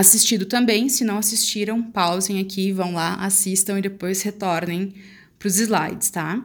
assistido 0.01 0.47
também. 0.47 0.89
Se 0.89 1.05
não 1.05 1.19
assistiram, 1.19 1.83
pausem 1.83 2.41
aqui, 2.41 2.73
vão 2.73 2.93
lá, 2.93 3.15
assistam 3.15 3.79
e 3.79 3.83
depois 3.83 4.23
retornem 4.23 4.95
para 5.39 5.47
os 5.47 5.59
slides, 5.59 6.11
tá? 6.11 6.43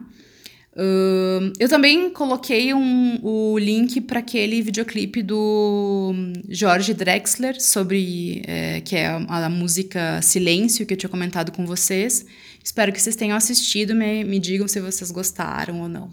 Uh, 0.76 1.52
eu 1.58 1.70
também 1.70 2.10
coloquei 2.10 2.74
um, 2.74 3.18
o 3.22 3.58
link 3.58 3.98
para 4.02 4.18
aquele 4.18 4.60
videoclipe 4.60 5.22
do 5.22 6.12
Jorge 6.50 6.92
Drexler 6.92 7.58
sobre 7.58 8.42
é, 8.46 8.82
que 8.82 8.94
é 8.94 9.06
a, 9.06 9.46
a, 9.46 9.48
música 9.48 10.20
Silêncio 10.20 10.84
que 10.84 10.92
eu 10.92 10.98
tinha 10.98 11.08
comentado 11.08 11.50
com 11.50 11.64
vocês. 11.64 12.26
Espero 12.62 12.92
que 12.92 13.00
vocês 13.00 13.16
tenham 13.16 13.34
assistido, 13.34 13.94
me, 13.94 14.22
me 14.22 14.38
digam 14.38 14.68
se 14.68 14.78
vocês 14.78 15.10
gostaram 15.10 15.80
ou 15.80 15.88
não. 15.88 16.10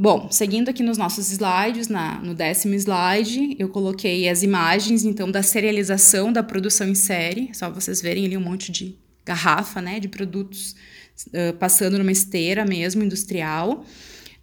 Bom, 0.00 0.28
seguindo 0.30 0.68
aqui 0.68 0.82
nos 0.82 0.98
nossos 0.98 1.30
slides, 1.30 1.88
na, 1.88 2.20
no 2.20 2.34
décimo 2.34 2.74
slide, 2.74 3.54
eu 3.58 3.68
coloquei 3.68 4.28
as 4.28 4.42
imagens, 4.42 5.04
então, 5.04 5.30
da 5.30 5.42
serialização 5.42 6.32
da 6.32 6.42
produção 6.42 6.88
em 6.88 6.94
série. 6.94 7.50
Só 7.52 7.70
vocês 7.70 8.02
verem 8.02 8.26
ali 8.26 8.36
um 8.36 8.40
monte 8.40 8.72
de 8.72 8.96
garrafa, 9.24 9.80
né, 9.82 10.00
de 10.00 10.08
produtos 10.08 10.74
uh, 11.28 11.52
passando 11.58 11.98
numa 11.98 12.12
esteira 12.12 12.64
mesmo, 12.64 13.02
industrial. 13.02 13.84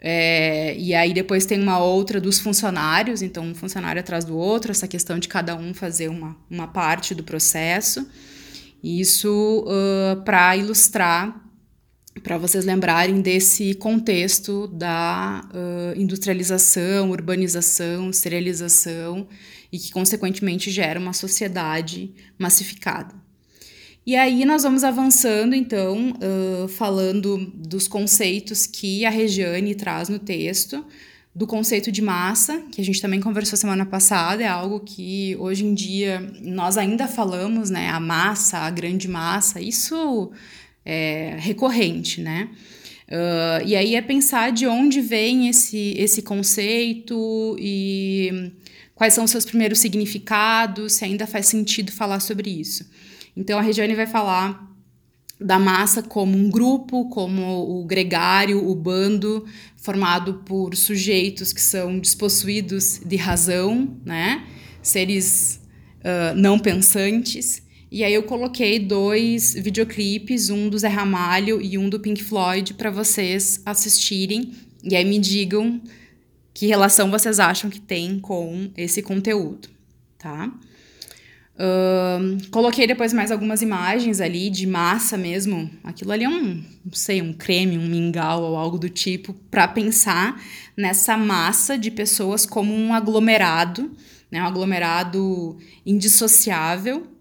É, 0.06 0.76
e 0.78 0.94
aí 0.94 1.14
depois 1.14 1.46
tem 1.46 1.62
uma 1.62 1.80
outra 1.80 2.20
dos 2.20 2.38
funcionários, 2.38 3.22
então 3.22 3.46
um 3.46 3.56
funcionário 3.56 4.02
atrás 4.02 4.26
do 4.26 4.38
outro, 4.38 4.70
essa 4.70 4.86
questão 4.86 5.18
de 5.18 5.30
cada 5.30 5.56
um 5.56 5.74
fazer 5.74 6.10
uma, 6.10 6.36
uma 6.52 6.68
parte 6.68 7.16
do 7.16 7.24
processo. 7.24 8.06
Isso 8.84 9.66
uh, 9.66 10.22
para 10.24 10.58
ilustrar 10.58 11.42
para 12.22 12.38
vocês 12.38 12.66
lembrarem 12.66 13.22
desse 13.22 13.74
contexto 13.74 14.68
da 14.68 15.48
uh, 15.54 16.00
industrialização, 16.00 17.10
urbanização, 17.10 18.14
serialização 18.14 19.28
e 19.72 19.80
que, 19.80 19.92
consequentemente, 19.92 20.70
gera 20.70 21.00
uma 21.00 21.14
sociedade 21.14 22.14
massificada. 22.38 23.16
E 24.06 24.16
aí 24.16 24.46
nós 24.46 24.64
vamos 24.64 24.84
avançando, 24.84 25.56
então, 25.56 26.12
uh, 26.12 26.68
falando 26.68 27.38
dos 27.56 27.88
conceitos 27.88 28.68
que 28.68 29.06
a 29.06 29.10
Regiane 29.10 29.74
traz 29.74 30.10
no 30.10 30.20
texto, 30.20 30.86
do 31.36 31.48
conceito 31.48 31.92
de 31.92 32.02
massa, 32.02 32.62
que 32.72 32.80
a 32.80 32.84
gente 32.84 33.02
também 33.02 33.20
conversou 33.20 33.58
semana 33.58 33.86
passada, 33.86 34.44
é 34.44 34.48
algo 34.48 34.82
que 34.82 35.36
hoje 35.40 35.66
em 35.66 35.74
dia 35.74 36.20
nós 36.42 36.78
ainda 36.78 37.08
falamos, 37.08 37.72
né? 37.72 37.90
A 37.90 38.00
massa, 38.00 38.60
a 38.60 38.70
grande 38.70 39.08
massa, 39.08 39.60
isso 39.60 40.32
é, 40.86 41.36
recorrente, 41.40 42.22
né? 42.22 42.50
Uh, 43.08 43.66
e 43.66 43.76
aí 43.76 43.96
é 43.96 44.02
pensar 44.02 44.52
de 44.52 44.66
onde 44.66 45.02
vem 45.02 45.48
esse, 45.50 45.94
esse 45.98 46.22
conceito 46.22 47.56
e 47.60 48.52
quais 48.96 49.14
são 49.14 49.26
os 49.26 49.32
seus 49.32 49.46
primeiros 49.46 49.80
significados, 49.80 50.94
se 50.94 51.06
ainda 51.06 51.28
faz 51.28 51.48
sentido 51.48 51.92
falar 51.92 52.20
sobre 52.20 52.50
isso. 52.50 52.90
Então 53.36 53.60
a 53.60 53.62
Regiane 53.62 53.94
vai 53.94 54.08
falar 54.08 54.72
da 55.40 55.60
massa 55.60 56.02
como 56.02 56.38
um 56.38 56.50
grupo, 56.50 57.10
como 57.10 57.82
o 57.82 57.86
gregário, 57.86 58.68
o 58.68 58.74
bando, 58.74 59.46
formado 59.76 60.36
por 60.46 60.76
sujeitos 60.76 61.52
que 61.52 61.62
são 61.62 62.00
despossuídos 62.00 63.02
de 63.06 63.16
razão, 63.18 63.98
né? 64.06 64.48
seres 64.82 65.60
uh, 66.00 66.36
não 66.36 66.60
pensantes, 66.60 67.63
e 67.94 68.04
aí 68.04 68.12
eu 68.12 68.24
coloquei 68.24 68.80
dois 68.80 69.54
videoclipes, 69.54 70.50
um 70.50 70.68
do 70.68 70.80
Zé 70.80 70.88
Ramalho 70.88 71.62
e 71.62 71.78
um 71.78 71.88
do 71.88 72.00
Pink 72.00 72.24
Floyd, 72.24 72.74
para 72.74 72.90
vocês 72.90 73.62
assistirem. 73.64 74.52
E 74.84 74.96
aí 74.96 75.06
me 75.06 75.20
digam 75.20 75.80
que 76.56 76.66
relação 76.66 77.12
vocês 77.12 77.40
acham 77.40 77.70
que 77.70 77.80
tem 77.80 78.20
com 78.20 78.72
esse 78.76 79.04
conteúdo, 79.04 79.70
tá? 80.18 80.52
Uh, 81.54 82.50
coloquei 82.50 82.88
depois 82.88 83.14
mais 83.14 83.30
algumas 83.30 83.62
imagens 83.62 84.20
ali 84.20 84.50
de 84.50 84.66
massa 84.66 85.16
mesmo. 85.16 85.70
Aquilo 85.84 86.14
ali 86.14 86.24
é 86.24 86.30
um, 86.30 86.64
não 86.84 86.94
sei, 86.94 87.22
um 87.22 87.32
creme, 87.32 87.78
um 87.78 87.88
mingau 87.88 88.42
ou 88.42 88.58
algo 88.58 88.80
do 88.80 88.90
tipo, 88.90 89.36
para 89.52 89.68
pensar 89.68 90.42
nessa 90.76 91.16
massa 91.16 91.78
de 91.78 91.92
pessoas 91.92 92.44
como 92.44 92.74
um 92.74 92.92
aglomerado, 92.92 93.92
né? 94.32 94.42
Um 94.42 94.48
aglomerado 94.48 95.60
indissociável 95.86 97.13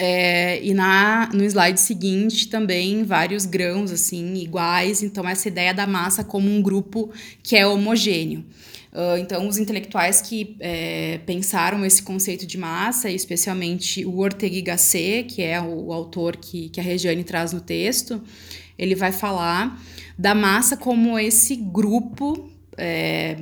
é, 0.00 0.64
e 0.64 0.72
na, 0.72 1.28
no 1.34 1.42
slide 1.44 1.80
seguinte 1.80 2.48
também 2.48 3.02
vários 3.02 3.44
grãos 3.44 3.90
assim 3.90 4.34
iguais, 4.36 5.02
então 5.02 5.28
essa 5.28 5.48
ideia 5.48 5.74
da 5.74 5.88
massa 5.88 6.22
como 6.22 6.48
um 6.48 6.62
grupo 6.62 7.10
que 7.42 7.56
é 7.56 7.66
homogêneo. 7.66 8.44
Uh, 8.92 9.18
então, 9.18 9.46
os 9.46 9.58
intelectuais 9.58 10.22
que 10.22 10.56
é, 10.60 11.18
pensaram 11.26 11.84
esse 11.84 12.02
conceito 12.02 12.46
de 12.46 12.56
massa, 12.56 13.10
especialmente 13.10 14.04
o 14.04 14.18
Ortega 14.18 14.56
y 14.56 14.62
Gasset, 14.62 15.24
que 15.24 15.42
é 15.42 15.60
o, 15.60 15.86
o 15.86 15.92
autor 15.92 16.36
que, 16.36 16.68
que 16.70 16.80
a 16.80 16.82
Regiane 16.82 17.22
traz 17.22 17.52
no 17.52 17.60
texto, 17.60 18.22
ele 18.78 18.94
vai 18.94 19.12
falar 19.12 19.78
da 20.16 20.34
massa 20.34 20.76
como 20.76 21.18
esse 21.18 21.54
grupo 21.54 22.50
é, 22.76 23.36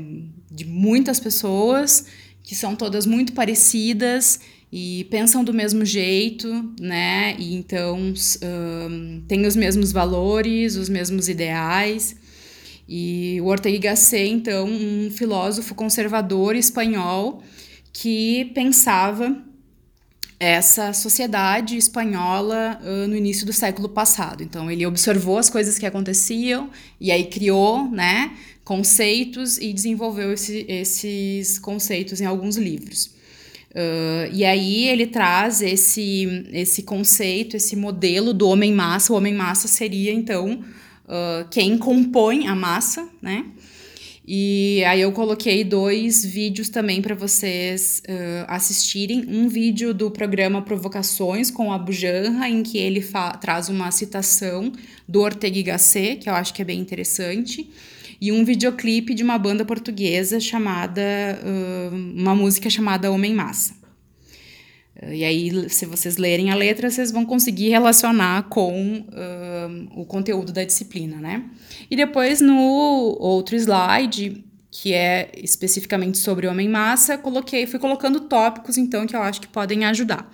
de 0.51 0.65
muitas 0.65 1.21
pessoas 1.21 2.07
que 2.43 2.55
são 2.55 2.75
todas 2.75 3.07
muito 3.07 3.33
parecidas 3.33 4.41
e 4.79 5.05
pensam 5.05 5.43
do 5.43 5.55
mesmo 5.55 5.87
jeito, 5.87 6.47
né? 6.79 7.35
E 7.39 7.55
então 7.55 7.97
um, 7.99 9.23
têm 9.27 9.47
os 9.47 9.57
mesmos 9.57 9.91
valores, 9.91 10.77
os 10.77 10.91
mesmos 10.91 11.31
ideais. 11.31 12.15
E 12.87 13.41
o 13.41 13.47
Ortega 13.47 13.75
y 13.75 13.79
Gasset, 13.79 14.29
então, 14.29 14.69
um 14.69 15.11
filósofo 15.11 15.75
conservador 15.75 16.55
espanhol 16.55 17.43
que 17.91 18.53
pensava 18.55 19.43
essa 20.39 20.93
sociedade 20.93 21.79
espanhola 21.79 22.79
uh, 22.83 23.09
no 23.09 23.17
início 23.17 23.47
do 23.47 23.55
século 23.55 23.89
passado. 23.89 24.43
Então, 24.43 24.71
ele 24.71 24.85
observou 24.85 25.39
as 25.39 25.49
coisas 25.49 25.79
que 25.79 25.87
aconteciam 25.87 26.69
e 27.01 27.11
aí 27.11 27.25
criou, 27.25 27.91
né, 27.91 28.37
conceitos 28.63 29.57
e 29.57 29.73
desenvolveu 29.73 30.35
esse, 30.35 30.67
esses 30.69 31.59
conceitos 31.59 32.21
em 32.21 32.27
alguns 32.27 32.59
livros. 32.59 33.16
Uh, 33.77 34.33
e 34.33 34.43
aí 34.43 34.89
ele 34.89 35.07
traz 35.07 35.61
esse, 35.61 36.47
esse 36.51 36.83
conceito, 36.83 37.59
esse 37.59 37.77
modelo 37.77 38.33
do 38.33 38.49
homem-massa. 38.49 39.13
O 39.13 39.17
homem-massa 39.17 39.69
seria, 39.69 40.11
então, 40.11 40.65
uh, 41.05 41.47
quem 41.51 41.77
compõe 41.77 42.47
a 42.47 42.55
massa, 42.55 43.07
né? 43.21 43.45
E 44.27 44.83
aí 44.85 45.03
eu 45.03 45.13
coloquei 45.13 45.63
dois 45.63 46.25
vídeos 46.25 46.71
também 46.71 47.03
para 47.03 47.15
vocês 47.15 48.03
uh, 48.09 48.47
assistirem. 48.49 49.27
Um 49.29 49.47
vídeo 49.47 49.93
do 49.93 50.11
programa 50.11 50.63
Provocações 50.63 51.51
com 51.51 51.71
a 51.71 51.79
Bujanra, 51.79 52.49
em 52.49 52.63
que 52.63 52.79
ele 52.79 53.05
traz 53.43 53.69
uma 53.69 53.91
citação 53.91 54.73
do 55.07 55.21
Ortega 55.21 55.59
y 55.59 55.63
Gasset, 55.63 56.17
que 56.17 56.31
eu 56.31 56.35
acho 56.35 56.55
que 56.55 56.63
é 56.63 56.65
bem 56.65 56.81
interessante 56.81 57.71
e 58.21 58.33
um 58.33 58.45
videoclipe 58.45 59.15
de 59.15 59.23
uma 59.23 59.39
banda 59.39 59.65
portuguesa 59.65 60.41
chamada. 60.41 61.03
Uh, 61.43 61.95
uma 61.95 62.35
música 62.35 62.71
chamada 62.71 63.11
Homem 63.11 63.35
Massa. 63.35 63.75
Uh, 65.03 65.13
e 65.13 65.25
aí, 65.25 65.71
se 65.71 65.87
vocês 65.87 66.17
lerem 66.17 66.51
a 66.51 66.55
letra, 66.55 66.91
vocês 66.91 67.11
vão 67.11 67.25
conseguir 67.25 67.69
relacionar 67.69 68.45
com 68.45 69.01
uh, 69.01 70.01
o 70.01 70.05
conteúdo 70.05 70.53
da 70.53 70.65
disciplina, 70.65 71.17
né? 71.17 71.45
E 71.91 71.97
depois, 71.97 72.41
no 72.41 72.57
outro 73.19 73.57
slide, 73.57 74.45
que 74.71 74.93
é 74.93 75.31
especificamente 75.37 76.19
sobre 76.19 76.47
homem 76.47 76.69
massa, 76.69 77.17
coloquei, 77.19 77.67
fui 77.67 77.79
colocando 77.79 78.21
tópicos, 78.21 78.77
então, 78.77 79.07
que 79.07 79.17
eu 79.17 79.23
acho 79.23 79.41
que 79.41 79.49
podem 79.49 79.85
ajudar. 79.85 80.31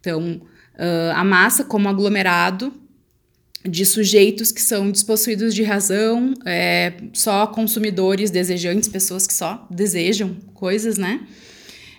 Então, 0.00 0.40
a 1.14 1.24
massa 1.24 1.64
como 1.64 1.88
aglomerado 1.88 2.72
de 3.68 3.84
sujeitos 3.84 4.52
que 4.52 4.62
são 4.62 4.90
despossuídos 4.90 5.54
de 5.54 5.62
razão, 5.62 6.34
é, 6.44 6.94
só 7.12 7.46
consumidores 7.46 8.30
desejantes, 8.30 8.88
pessoas 8.88 9.26
que 9.26 9.34
só 9.34 9.66
desejam 9.70 10.36
coisas, 10.54 10.98
né? 10.98 11.20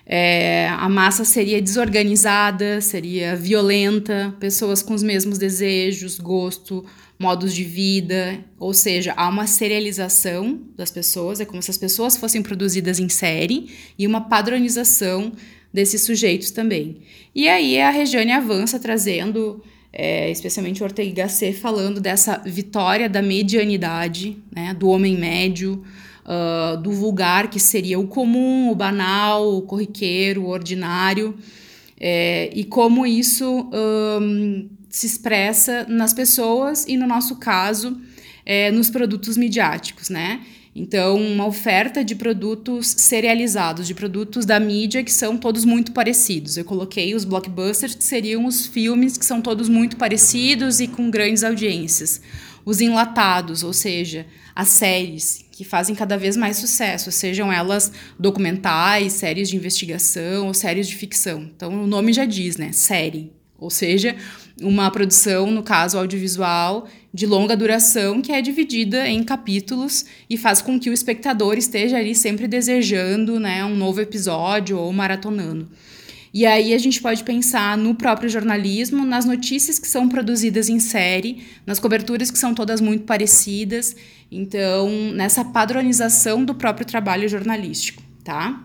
É, 0.09 0.69
a 0.69 0.87
massa 0.87 1.25
seria 1.25 1.61
desorganizada, 1.61 2.79
seria 2.79 3.35
violenta, 3.35 4.33
pessoas 4.39 4.81
com 4.81 4.93
os 4.93 5.03
mesmos 5.03 5.37
desejos, 5.37 6.17
gosto, 6.17 6.85
modos 7.19 7.53
de 7.53 7.65
vida, 7.65 8.39
ou 8.57 8.73
seja, 8.73 9.13
há 9.17 9.27
uma 9.27 9.47
serialização 9.47 10.61
das 10.77 10.89
pessoas, 10.89 11.41
é 11.41 11.45
como 11.45 11.61
se 11.61 11.71
as 11.71 11.77
pessoas 11.77 12.15
fossem 12.15 12.41
produzidas 12.41 12.99
em 12.99 13.09
série 13.09 13.69
e 13.99 14.07
uma 14.07 14.21
padronização 14.21 15.33
desses 15.73 16.01
sujeitos 16.01 16.51
também. 16.51 17.01
E 17.35 17.49
aí 17.49 17.79
a 17.79 17.89
Regiane 17.89 18.31
avança 18.31 18.79
trazendo 18.79 19.61
é, 19.99 20.29
especialmente 20.29 20.83
Ortega 20.83 21.09
y 21.09 21.11
Gasset, 21.11 21.57
falando 21.57 21.99
dessa 21.99 22.37
vitória 22.45 23.09
da 23.09 23.19
medianidade, 23.19 24.37
né, 24.55 24.71
do 24.75 24.89
homem 24.89 25.17
médio, 25.17 25.83
uh, 26.23 26.77
do 26.77 26.91
vulgar, 26.91 27.49
que 27.49 27.59
seria 27.59 27.97
o 27.97 28.05
comum, 28.05 28.69
o 28.69 28.75
banal, 28.75 29.57
o 29.57 29.63
corriqueiro, 29.63 30.43
o 30.43 30.49
ordinário, 30.49 31.35
é, 31.99 32.51
e 32.53 32.63
como 32.63 33.07
isso 33.07 33.67
um, 34.21 34.69
se 34.87 35.07
expressa 35.07 35.83
nas 35.89 36.13
pessoas 36.13 36.85
e, 36.87 36.95
no 36.95 37.07
nosso 37.07 37.37
caso, 37.37 37.99
é, 38.45 38.69
nos 38.69 38.91
produtos 38.91 39.35
midiáticos, 39.35 40.11
né? 40.11 40.41
Então, 40.79 41.17
uma 41.17 41.47
oferta 41.47 42.05
de 42.05 42.13
produtos 42.13 42.85
serializados, 42.85 43.87
de 43.87 43.95
produtos 43.95 44.45
da 44.45 44.59
mídia 44.59 45.03
que 45.03 45.11
são 45.11 45.35
todos 45.35 45.65
muito 45.65 45.91
parecidos. 45.91 46.55
Eu 46.55 46.63
coloquei 46.63 47.15
os 47.15 47.25
blockbusters, 47.25 47.95
que 47.95 48.03
seriam 48.03 48.45
os 48.45 48.67
filmes 48.67 49.17
que 49.17 49.25
são 49.25 49.41
todos 49.41 49.69
muito 49.69 49.97
parecidos 49.97 50.79
e 50.79 50.87
com 50.87 51.09
grandes 51.09 51.43
audiências. 51.43 52.21
Os 52.63 52.79
enlatados, 52.79 53.63
ou 53.63 53.73
seja, 53.73 54.27
as 54.55 54.67
séries 54.67 55.43
que 55.51 55.63
fazem 55.63 55.95
cada 55.95 56.15
vez 56.15 56.37
mais 56.37 56.57
sucesso, 56.57 57.11
sejam 57.11 57.51
elas 57.51 57.91
documentais, 58.19 59.13
séries 59.13 59.49
de 59.49 59.55
investigação 59.55 60.45
ou 60.45 60.53
séries 60.53 60.87
de 60.87 60.95
ficção. 60.95 61.49
Então, 61.55 61.85
o 61.85 61.87
nome 61.87 62.13
já 62.13 62.23
diz, 62.23 62.55
né? 62.55 62.71
Série. 62.71 63.33
Ou 63.57 63.71
seja, 63.71 64.15
uma 64.61 64.91
produção, 64.91 65.49
no 65.49 65.63
caso 65.63 65.97
audiovisual, 65.97 66.87
de 67.17 67.25
longa 67.25 67.57
duração, 67.57 68.21
que 68.21 68.31
é 68.31 68.39
dividida 68.43 69.09
em 69.09 69.23
capítulos 69.23 70.05
e 70.29 70.37
faz 70.37 70.61
com 70.61 70.79
que 70.79 70.87
o 70.87 70.93
espectador 70.93 71.57
esteja 71.57 71.97
ali 71.97 72.13
sempre 72.13 72.47
desejando 72.47 73.39
né, 73.39 73.65
um 73.65 73.75
novo 73.75 73.99
episódio 73.99 74.77
ou 74.77 74.93
maratonando. 74.93 75.67
E 76.31 76.45
aí 76.45 76.75
a 76.75 76.77
gente 76.77 77.01
pode 77.01 77.23
pensar 77.23 77.75
no 77.75 77.95
próprio 77.95 78.29
jornalismo, 78.29 79.03
nas 79.03 79.25
notícias 79.25 79.79
que 79.79 79.87
são 79.87 80.07
produzidas 80.07 80.69
em 80.69 80.77
série, 80.79 81.41
nas 81.65 81.79
coberturas 81.79 82.29
que 82.29 82.37
são 82.37 82.53
todas 82.53 82.79
muito 82.79 83.03
parecidas, 83.03 83.95
então 84.31 84.87
nessa 85.15 85.43
padronização 85.43 86.45
do 86.45 86.53
próprio 86.53 86.85
trabalho 86.85 87.27
jornalístico, 87.27 88.03
tá? 88.23 88.63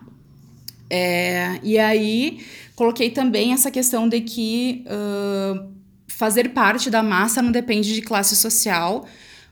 É, 0.91 1.59
e 1.63 1.79
aí 1.79 2.37
coloquei 2.75 3.09
também 3.09 3.51
essa 3.51 3.71
questão 3.71 4.07
de 4.07 4.21
que 4.21 4.85
uh, 4.85 5.73
fazer 6.15 6.49
parte 6.49 6.89
da 6.89 7.01
massa 7.01 7.41
não 7.41 7.51
depende 7.51 7.93
de 7.93 8.01
classe 8.01 8.35
social, 8.35 9.05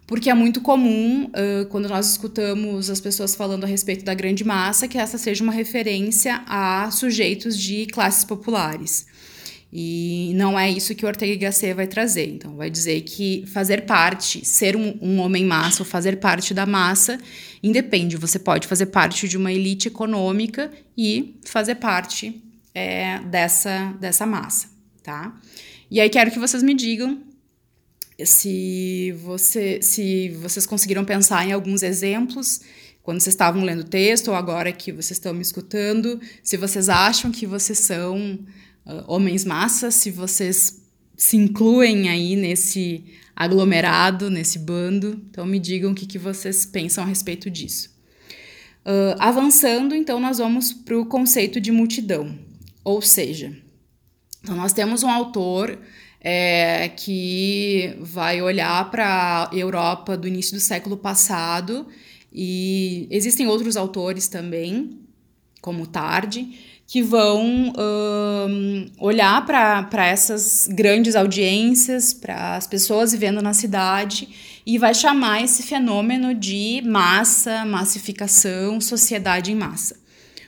porque 0.06 0.30
é 0.30 0.34
muito 0.34 0.62
comum, 0.62 1.25
uh, 1.25 1.65
quando 1.68 1.89
nós 1.89 2.12
escutamos 2.12 2.89
as 2.89 3.00
pessoas 3.00 3.34
falando 3.34 3.63
a 3.63 3.68
respeito 3.68 4.06
da 4.06 4.13
grande 4.13 4.44
massa, 4.44 4.88
que 4.88 4.98
essa 4.98 5.18
seja 5.18 5.44
uma 5.44 5.53
referência 5.53 6.44
a 6.46 6.89
sujeitos 6.91 7.58
de 7.58 7.88
classes 7.88 8.24
populares. 8.24 9.08
E 9.74 10.34
não 10.36 10.60
é 10.60 10.70
isso 10.70 10.94
que 10.94 11.06
o 11.06 11.08
Ortega 11.08 11.32
y 11.32 11.38
Gasset 11.38 11.74
vai 11.74 11.88
trazer. 11.88 12.27
Então, 12.27 12.58
vai 12.58 12.70
dizer 12.70 13.01
que 13.01 13.46
fazer 13.48 13.86
parte, 13.86 14.46
ser 14.46 14.75
um, 14.75 14.98
um 15.01 15.20
homem 15.20 15.46
massa 15.46 15.82
ou 15.82 15.86
fazer 15.86 16.18
parte 16.18 16.53
da 16.53 16.65
massa, 16.65 17.18
independe. 17.63 18.18
Você 18.18 18.38
pode 18.38 18.68
fazer 18.68 18.88
parte 18.88 19.30
de 19.30 19.38
uma 19.38 19.51
elite 19.51 19.88
econômica 19.88 20.70
e 20.98 21.39
fazer 21.46 21.75
parte 21.75 22.41
é, 22.75 23.20
dessa, 23.20 23.94
dessa 24.00 24.25
massa, 24.25 24.68
tá? 25.01 25.34
E 25.91 26.00
aí 26.00 26.10
quero 26.10 26.31
que 26.31 26.39
vocês 26.39 26.63
me 26.63 26.74
digam 26.74 27.21
se, 28.24 29.13
você, 29.24 29.81
se 29.81 30.29
vocês 30.29 30.65
conseguiram 30.65 31.03
pensar 31.03 31.45
em 31.45 31.51
alguns 31.51 31.83
exemplos 31.83 32.62
quando 33.03 33.19
vocês 33.19 33.33
estavam 33.33 33.62
lendo 33.62 33.81
o 33.81 33.89
texto 33.89 34.29
ou 34.29 34.36
agora 34.36 34.71
que 34.71 34.93
vocês 34.93 35.17
estão 35.17 35.33
me 35.33 35.41
escutando, 35.41 36.21
se 36.41 36.55
vocês 36.55 36.88
acham 36.88 37.29
que 37.29 37.45
vocês 37.45 37.77
são 37.79 38.39
uh, 38.86 39.03
homens 39.05 39.43
massas, 39.43 39.95
se 39.95 40.10
vocês 40.10 40.81
se 41.17 41.36
incluem 41.36 42.10
aí 42.10 42.38
nesse 42.38 43.03
aglomerado, 43.36 44.29
nesse 44.29 44.60
bando. 44.60 45.21
Então 45.29 45.45
me 45.45 45.60
digam 45.60 45.91
o 45.91 45.95
que, 45.95 46.05
que 46.05 46.17
vocês 46.17 46.65
pensam 46.65 47.03
a 47.03 47.07
respeito 47.07 47.50
disso. 47.50 47.89
Uh, 48.86 49.17
avançando, 49.19 49.93
então, 49.93 50.19
nós 50.19 50.38
vamos 50.38 50.71
para 50.71 50.98
o 50.98 51.05
conceito 51.05 51.60
de 51.60 51.71
multidão. 51.71 52.39
Ou 52.83 53.01
seja, 53.01 53.55
então, 54.41 54.55
nós 54.55 54.74
temos 54.74 55.03
um 55.03 55.10
autor 55.10 55.77
é, 56.19 56.89
que 56.89 57.95
vai 57.99 58.41
olhar 58.41 58.89
para 58.89 59.49
a 59.51 59.56
Europa 59.56 60.17
do 60.17 60.27
início 60.27 60.54
do 60.54 60.60
século 60.60 60.97
passado, 60.97 61.88
e 62.34 63.08
existem 63.12 63.47
outros 63.47 63.77
autores 63.77 64.27
também, 64.27 64.99
como 65.62 65.86
Tarde, 65.86 66.47
que 66.88 67.01
vão 67.01 67.71
um, 67.77 68.91
olhar 68.99 69.45
para 69.45 70.08
essas 70.08 70.67
grandes 70.67 71.15
audiências, 71.15 72.13
para 72.13 72.58
as 72.58 72.67
pessoas 72.67 73.12
vivendo 73.12 73.41
na 73.41 73.54
cidade, 73.54 74.27
e 74.65 74.77
vai 74.77 74.93
chamar 74.93 75.43
esse 75.43 75.63
fenômeno 75.63 76.34
de 76.34 76.82
massa, 76.86 77.63
massificação, 77.63 78.82
sociedade 78.82 79.51
em 79.51 79.56
massa. 79.56 79.99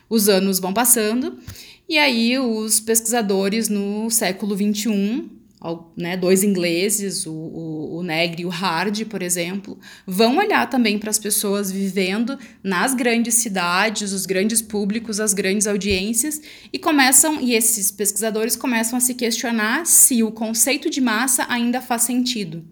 Os 0.10 0.28
anos 0.28 0.60
vão 0.60 0.74
passando 0.74 1.40
e 1.88 1.98
aí 1.98 2.38
os 2.40 2.80
pesquisadores 2.80 3.70
no 3.70 4.10
século 4.10 4.56
XXI, 4.56 5.30
né, 5.96 6.18
dois 6.18 6.44
ingleses, 6.44 7.26
o, 7.26 7.32
o, 7.32 7.98
o 7.98 8.04
Negri 8.04 8.44
e 8.44 8.46
o 8.46 8.50
Hardy, 8.50 9.06
por 9.06 9.22
exemplo, 9.22 9.80
vão 10.06 10.38
olhar 10.38 10.70
também 10.70 11.00
para 11.00 11.10
as 11.10 11.18
pessoas 11.18 11.72
vivendo 11.72 12.38
nas 12.62 12.94
grandes 12.94 13.36
cidades, 13.36 14.12
os 14.12 14.26
grandes 14.26 14.62
públicos, 14.62 15.22
as 15.22 15.34
grandes 15.34 15.66
audiências, 15.66 16.42
e 16.72 16.78
começam, 16.78 17.40
e 17.40 17.54
esses 17.54 17.92
pesquisadores 17.92 18.58
começam 18.58 18.98
a 18.98 19.00
se 19.00 19.14
questionar 19.14 19.86
se 19.86 20.22
o 20.22 20.32
conceito 20.32 20.90
de 20.90 21.00
massa 21.00 21.46
ainda 21.48 21.80
faz 21.80 22.02
sentido. 22.02 22.66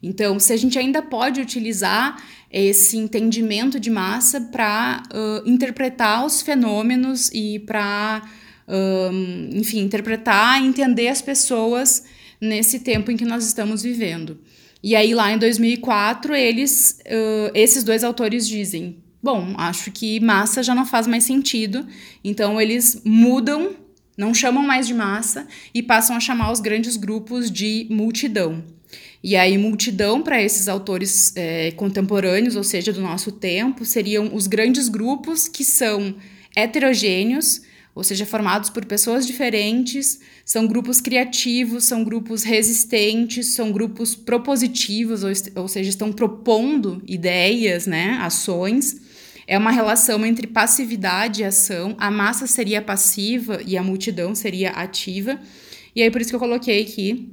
Então, 0.00 0.38
se 0.38 0.52
a 0.52 0.56
gente 0.56 0.78
ainda 0.78 1.02
pode 1.02 1.40
utilizar 1.40 2.22
esse 2.50 2.96
entendimento 2.96 3.80
de 3.80 3.90
massa 3.90 4.40
para 4.40 5.02
uh, 5.12 5.48
interpretar 5.48 6.24
os 6.24 6.40
fenômenos 6.40 7.30
e 7.32 7.58
para 7.58 8.22
um, 8.68 9.50
enfim, 9.54 9.80
interpretar, 9.80 10.62
entender 10.62 11.08
as 11.08 11.22
pessoas 11.22 12.04
nesse 12.40 12.80
tempo 12.80 13.10
em 13.10 13.16
que 13.16 13.24
nós 13.24 13.46
estamos 13.46 13.82
vivendo. 13.82 14.38
E 14.82 14.94
aí, 14.94 15.14
lá 15.14 15.32
em 15.32 15.38
2004, 15.38 16.34
eles, 16.34 17.00
uh, 17.06 17.50
esses 17.54 17.82
dois 17.82 18.04
autores 18.04 18.46
dizem: 18.46 18.96
bom, 19.22 19.54
acho 19.56 19.90
que 19.90 20.20
massa 20.20 20.62
já 20.62 20.74
não 20.74 20.86
faz 20.86 21.06
mais 21.06 21.24
sentido, 21.24 21.86
então 22.22 22.60
eles 22.60 23.02
mudam, 23.04 23.74
não 24.16 24.32
chamam 24.32 24.62
mais 24.62 24.86
de 24.86 24.94
massa 24.94 25.46
e 25.74 25.82
passam 25.82 26.16
a 26.16 26.20
chamar 26.20 26.52
os 26.52 26.60
grandes 26.60 26.96
grupos 26.96 27.50
de 27.50 27.86
multidão. 27.90 28.62
E 29.22 29.34
aí, 29.34 29.58
multidão 29.58 30.22
para 30.22 30.40
esses 30.40 30.68
autores 30.68 31.32
é, 31.34 31.72
contemporâneos, 31.72 32.54
ou 32.54 32.62
seja, 32.62 32.92
do 32.92 33.00
nosso 33.00 33.32
tempo, 33.32 33.84
seriam 33.84 34.32
os 34.32 34.46
grandes 34.46 34.88
grupos 34.88 35.48
que 35.48 35.64
são 35.64 36.14
heterogêneos, 36.54 37.62
ou 37.98 38.04
seja, 38.04 38.24
formados 38.24 38.70
por 38.70 38.84
pessoas 38.84 39.26
diferentes, 39.26 40.20
são 40.44 40.68
grupos 40.68 41.00
criativos, 41.00 41.82
são 41.82 42.04
grupos 42.04 42.44
resistentes, 42.44 43.48
são 43.48 43.72
grupos 43.72 44.14
propositivos, 44.14 45.24
ou, 45.24 45.32
ou 45.56 45.66
seja, 45.66 45.90
estão 45.90 46.12
propondo 46.12 47.02
ideias, 47.04 47.88
né, 47.88 48.16
ações. 48.20 49.00
É 49.48 49.58
uma 49.58 49.72
relação 49.72 50.24
entre 50.24 50.46
passividade 50.46 51.42
e 51.42 51.44
ação. 51.44 51.96
A 51.98 52.08
massa 52.08 52.46
seria 52.46 52.80
passiva 52.80 53.60
e 53.66 53.76
a 53.76 53.82
multidão 53.82 54.32
seria 54.32 54.70
ativa. 54.70 55.36
E 55.92 56.00
aí, 56.00 56.08
por 56.08 56.20
isso 56.20 56.30
que 56.30 56.36
eu 56.36 56.40
coloquei 56.40 56.84
que 56.84 57.32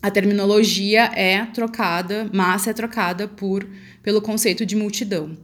a 0.00 0.12
terminologia 0.12 1.10
é 1.12 1.44
trocada, 1.46 2.30
massa 2.32 2.70
é 2.70 2.72
trocada 2.72 3.26
por 3.26 3.68
pelo 4.00 4.22
conceito 4.22 4.64
de 4.64 4.76
multidão. 4.76 5.36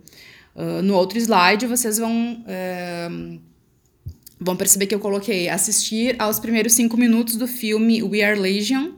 Uh, 0.55 0.81
no 0.81 0.95
outro 0.95 1.19
slide, 1.19 1.67
vocês 1.67 1.99
vão. 1.99 2.45
Uh, 2.47 3.54
vão 4.45 4.55
perceber 4.55 4.87
que 4.87 4.95
eu 4.95 5.01
coloquei 5.01 5.49
assistir 5.49 6.15
aos 6.19 6.39
primeiros 6.39 6.75
cinco 6.75 6.97
minutos 6.97 7.37
do 7.37 7.49
filme 7.49 8.03
We 8.03 8.23
Are 8.23 8.39
Legion, 8.39 8.91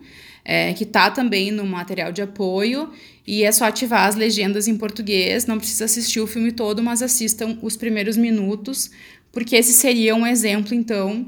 é, 0.45 0.73
que 0.73 0.85
tá 0.85 1.11
também 1.11 1.51
no 1.51 1.65
material 1.65 2.11
de 2.11 2.21
apoio, 2.21 2.91
e 3.27 3.45
é 3.45 3.53
só 3.53 3.65
ativar 3.65 4.09
as 4.09 4.17
legendas 4.17 4.67
em 4.67 4.77
português, 4.77 5.47
não 5.47 5.59
precisa 5.59 5.85
assistir 5.85 6.21
o 6.21 6.27
filme 6.27 6.51
todo, 6.51 6.83
mas 6.83 7.01
assistam 7.01 7.59
os 7.63 7.77
primeiros 7.77 8.17
minutos, 8.17 8.91
porque 9.33 9.55
esse 9.55 9.73
seria 9.73 10.15
um 10.15 10.27
exemplo, 10.27 10.75
então, 10.75 11.27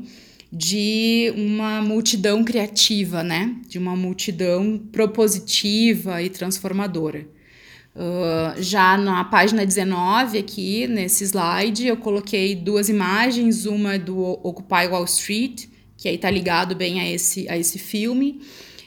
de 0.51 1.33
uma 1.37 1.83
multidão 1.83 2.43
criativa, 2.43 3.23
né? 3.23 3.55
De 3.69 3.79
uma 3.79 3.95
multidão 3.95 4.81
propositiva 4.91 6.23
e 6.23 6.31
transformadora. 6.31 7.27
Uh, 7.99 8.63
já 8.63 8.97
na 8.97 9.25
página 9.25 9.67
19, 9.67 10.39
aqui 10.39 10.87
nesse 10.87 11.25
slide, 11.25 11.85
eu 11.85 11.97
coloquei 11.97 12.55
duas 12.55 12.89
imagens, 12.89 13.67
uma 13.67 13.99
do 13.99 14.39
Occupy 14.45 14.87
Wall 14.89 15.05
Street, 15.05 15.67
que 15.97 16.09
aí 16.09 16.15
está 16.15 16.31
ligado 16.31 16.77
bem 16.77 17.01
a 17.01 17.11
esse, 17.11 17.49
a 17.49 17.59
esse 17.59 17.77
filme, 17.77 18.41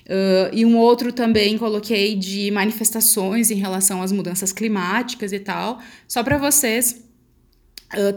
uh, 0.05 0.55
e 0.55 0.65
um 0.65 0.77
outro 0.77 1.11
também 1.11 1.57
coloquei 1.57 2.15
de 2.15 2.49
manifestações 2.51 3.51
em 3.51 3.55
relação 3.55 4.01
às 4.01 4.13
mudanças 4.13 4.53
climáticas 4.53 5.33
e 5.33 5.39
tal, 5.39 5.81
só 6.07 6.23
para 6.23 6.37
vocês 6.37 7.03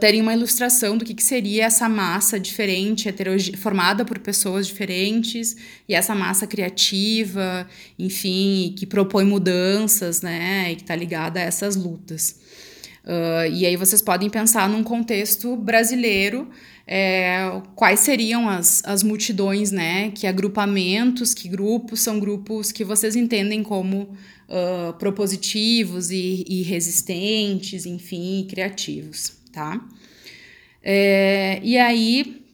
terem 0.01 0.21
uma 0.21 0.33
ilustração 0.33 0.97
do 0.97 1.05
que, 1.05 1.15
que 1.15 1.23
seria 1.23 1.65
essa 1.65 1.89
massa 1.89 2.39
diferente, 2.39 3.13
formada 3.57 4.05
por 4.05 4.19
pessoas 4.19 4.67
diferentes, 4.67 5.57
e 5.89 5.95
essa 5.95 6.15
massa 6.15 6.47
criativa, 6.47 7.67
enfim, 7.99 8.75
que 8.79 8.87
propõe 8.87 9.25
mudanças, 9.25 10.23
né, 10.23 10.73
e 10.73 10.77
que 10.77 10.83
está 10.83 10.95
ligada 10.95 11.41
a 11.41 11.43
essas 11.43 11.77
lutas. 11.77 12.41
Uh, 13.05 13.53
e 13.53 13.67
aí 13.67 13.77
vocês 13.77 14.01
podem 14.01 14.31
pensar 14.31 14.69
num 14.69 14.83
contexto 14.83 15.55
brasileiro, 15.57 16.49
é, 16.87 17.61
quais 17.75 18.01
seriam 18.01 18.49
as, 18.49 18.83
as 18.85 19.03
multidões, 19.03 19.71
né? 19.71 20.11
Que 20.11 20.27
agrupamentos, 20.27 21.33
que 21.33 21.49
grupos 21.49 22.01
são 22.01 22.19
grupos 22.21 22.71
que 22.73 22.85
vocês 22.85 23.17
entendem 23.17 23.63
como 23.63 24.03
uh, 24.49 24.93
propositivos 24.99 26.11
e, 26.11 26.45
e, 26.47 26.63
resistentes, 26.63 27.87
enfim, 27.87 28.47
criativos, 28.49 29.33
tá? 29.55 29.81
É, 30.83 31.61
e 31.63 31.79
aí, 31.79 32.45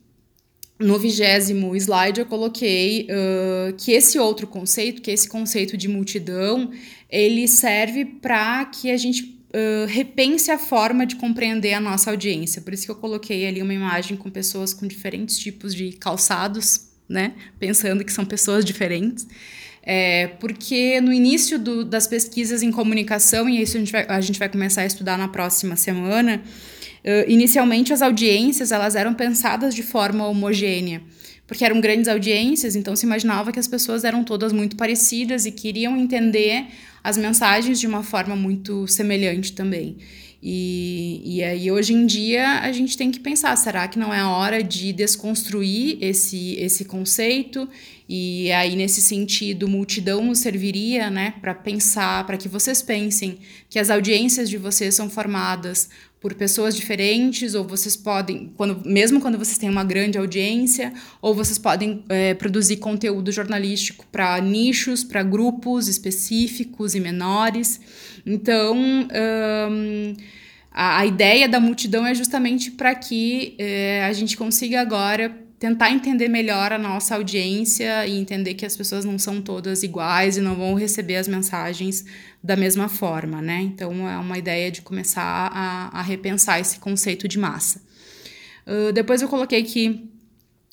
no 0.78 0.98
vigésimo 0.98 1.74
slide, 1.74 2.20
eu 2.20 2.26
coloquei 2.26 3.08
uh, 3.10 3.74
que 3.76 3.92
esse 3.92 4.18
outro 4.18 4.46
conceito, 4.46 5.02
que 5.02 5.10
esse 5.10 5.28
conceito 5.28 5.76
de 5.76 5.88
multidão, 5.88 6.70
ele 7.08 7.48
serve 7.48 8.04
para 8.04 8.64
que 8.66 8.90
a 8.90 8.96
gente 8.96 9.40
uh, 9.52 9.86
repense 9.88 10.50
a 10.50 10.58
forma 10.58 11.04
de 11.04 11.16
compreender 11.16 11.74
a 11.74 11.80
nossa 11.80 12.10
audiência. 12.10 12.62
Por 12.62 12.72
isso 12.72 12.84
que 12.84 12.90
eu 12.90 12.96
coloquei 12.96 13.46
ali 13.46 13.60
uma 13.60 13.74
imagem 13.74 14.16
com 14.16 14.30
pessoas 14.30 14.72
com 14.72 14.86
diferentes 14.86 15.38
tipos 15.38 15.74
de 15.74 15.92
calçados, 15.92 16.88
né? 17.08 17.34
Pensando 17.58 18.04
que 18.04 18.12
são 18.12 18.24
pessoas 18.24 18.64
diferentes. 18.64 19.26
É, 19.82 20.28
porque 20.38 21.00
no 21.00 21.12
início 21.12 21.58
do, 21.58 21.84
das 21.84 22.06
pesquisas 22.06 22.62
em 22.62 22.70
comunicação, 22.70 23.48
e 23.48 23.60
isso 23.60 23.76
a 23.76 23.80
gente, 23.80 23.92
vai, 23.92 24.06
a 24.06 24.20
gente 24.20 24.38
vai 24.38 24.48
começar 24.48 24.82
a 24.82 24.86
estudar 24.86 25.18
na 25.18 25.26
próxima 25.26 25.74
semana, 25.74 26.42
uh, 27.04 27.30
inicialmente 27.30 27.92
as 27.92 28.02
audiências 28.02 28.72
elas 28.72 28.94
eram 28.94 29.14
pensadas 29.14 29.74
de 29.74 29.82
forma 29.82 30.26
homogênea 30.26 31.02
porque 31.50 31.64
eram 31.64 31.80
grandes 31.80 32.06
audiências, 32.06 32.76
então 32.76 32.94
se 32.94 33.04
imaginava 33.04 33.50
que 33.50 33.58
as 33.58 33.66
pessoas 33.66 34.04
eram 34.04 34.22
todas 34.22 34.52
muito 34.52 34.76
parecidas 34.76 35.46
e 35.46 35.50
queriam 35.50 35.96
entender 35.96 36.66
as 37.02 37.16
mensagens 37.16 37.80
de 37.80 37.88
uma 37.88 38.04
forma 38.04 38.36
muito 38.36 38.86
semelhante 38.86 39.52
também. 39.52 39.96
E, 40.40 41.20
e 41.24 41.42
aí, 41.42 41.68
hoje 41.68 41.92
em 41.92 42.06
dia, 42.06 42.60
a 42.60 42.70
gente 42.70 42.96
tem 42.96 43.10
que 43.10 43.18
pensar: 43.18 43.56
será 43.56 43.88
que 43.88 43.98
não 43.98 44.14
é 44.14 44.20
a 44.20 44.30
hora 44.30 44.62
de 44.62 44.92
desconstruir 44.92 45.98
esse, 46.00 46.54
esse 46.54 46.84
conceito? 46.84 47.68
E 48.12 48.50
aí, 48.50 48.74
nesse 48.74 49.00
sentido, 49.00 49.68
multidão 49.68 50.24
nos 50.24 50.40
serviria 50.40 51.08
né, 51.08 51.34
para 51.40 51.54
pensar, 51.54 52.26
para 52.26 52.36
que 52.36 52.48
vocês 52.48 52.82
pensem 52.82 53.38
que 53.68 53.78
as 53.78 53.88
audiências 53.88 54.50
de 54.50 54.58
vocês 54.58 54.96
são 54.96 55.08
formadas 55.08 55.88
por 56.20 56.34
pessoas 56.34 56.74
diferentes, 56.74 57.54
ou 57.54 57.62
vocês 57.62 57.96
podem, 57.96 58.52
quando, 58.56 58.82
mesmo 58.84 59.20
quando 59.20 59.38
vocês 59.38 59.56
têm 59.58 59.70
uma 59.70 59.84
grande 59.84 60.18
audiência, 60.18 60.92
ou 61.22 61.32
vocês 61.36 61.56
podem 61.56 62.02
é, 62.08 62.34
produzir 62.34 62.78
conteúdo 62.78 63.30
jornalístico 63.30 64.04
para 64.10 64.40
nichos, 64.40 65.04
para 65.04 65.22
grupos 65.22 65.86
específicos 65.86 66.96
e 66.96 67.00
menores. 67.00 67.80
Então, 68.26 68.76
um, 68.76 70.16
a, 70.72 70.98
a, 70.98 71.06
ideia 71.06 71.48
da 71.48 71.60
multidão 71.60 72.04
é 72.04 72.12
justamente 72.12 72.72
para 72.72 72.92
que 72.92 73.54
é, 73.56 74.04
a 74.04 74.12
gente 74.12 74.36
consiga 74.36 74.80
agora 74.80 75.48
tentar 75.60 75.90
entender 75.90 76.26
melhor 76.26 76.72
a 76.72 76.78
nossa 76.78 77.14
audiência 77.14 78.06
e 78.06 78.18
entender 78.18 78.54
que 78.54 78.64
as 78.64 78.74
pessoas 78.74 79.04
não 79.04 79.18
são 79.18 79.42
todas 79.42 79.82
iguais 79.82 80.38
e 80.38 80.40
não 80.40 80.56
vão 80.56 80.74
receber 80.74 81.16
as 81.16 81.28
mensagens 81.28 82.02
da 82.42 82.56
mesma 82.56 82.88
forma, 82.88 83.42
né? 83.42 83.60
Então 83.60 84.08
é 84.08 84.16
uma 84.16 84.38
ideia 84.38 84.70
de 84.70 84.80
começar 84.80 85.22
a, 85.22 85.98
a 85.98 86.02
repensar 86.02 86.58
esse 86.58 86.78
conceito 86.78 87.28
de 87.28 87.38
massa. 87.38 87.82
Uh, 88.66 88.90
depois 88.94 89.20
eu 89.20 89.28
coloquei 89.28 89.62
que 89.62 90.08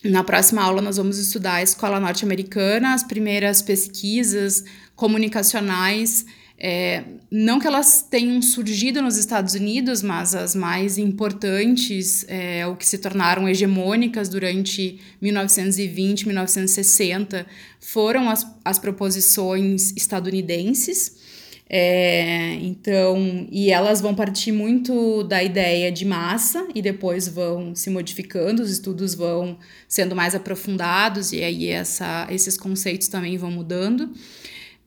na 0.05 0.23
próxima 0.23 0.63
aula 0.63 0.81
nós 0.81 0.95
vamos 0.95 1.17
estudar 1.17 1.55
a 1.55 1.63
escola 1.63 1.99
norte-americana, 1.99 2.93
as 2.93 3.03
primeiras 3.03 3.61
pesquisas 3.61 4.63
comunicacionais 4.95 6.25
é, 6.59 7.03
não 7.29 7.59
que 7.59 7.67
elas 7.67 8.01
tenham 8.01 8.41
surgido 8.41 8.99
nos 9.01 9.15
Estados 9.15 9.53
Unidos, 9.53 10.01
mas 10.01 10.33
as 10.33 10.55
mais 10.55 10.97
importantes, 10.97 12.25
é, 12.27 12.65
o 12.65 12.75
que 12.75 12.85
se 12.85 12.97
tornaram 12.97 13.47
hegemônicas 13.47 14.27
durante 14.27 14.99
1920, 15.21 16.25
1960, 16.25 17.45
foram 17.79 18.27
as, 18.27 18.45
as 18.65 18.79
proposições 18.79 19.93
estadunidenses. 19.95 21.27
É, 21.69 22.53
então, 22.61 23.45
e 23.51 23.69
elas 23.69 23.99
vão 23.99 24.15
partir 24.15 24.53
muito 24.53 25.23
da 25.23 25.43
ideia 25.43 25.91
de 25.91 26.05
massa 26.05 26.65
e 26.73 26.81
depois 26.81 27.27
vão 27.27 27.75
se 27.75 27.89
modificando, 27.89 28.63
os 28.63 28.71
estudos 28.71 29.13
vão 29.13 29.59
sendo 29.87 30.15
mais 30.15 30.33
aprofundados 30.33 31.33
e 31.33 31.43
aí 31.43 31.67
essa, 31.67 32.25
esses 32.31 32.57
conceitos 32.57 33.09
também 33.09 33.37
vão 33.37 33.51
mudando. 33.51 34.09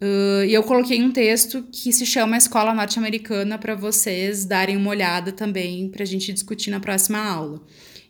Uh, 0.00 0.44
e 0.46 0.54
eu 0.54 0.62
coloquei 0.62 1.02
um 1.02 1.12
texto 1.12 1.62
que 1.70 1.92
se 1.92 2.06
chama 2.06 2.38
Escola 2.38 2.72
Norte-Americana 2.72 3.58
para 3.58 3.74
vocês 3.74 4.46
darem 4.46 4.76
uma 4.76 4.88
olhada 4.88 5.30
também 5.30 5.90
para 5.90 6.02
a 6.02 6.06
gente 6.06 6.32
discutir 6.32 6.70
na 6.70 6.80
próxima 6.80 7.18
aula. 7.18 7.60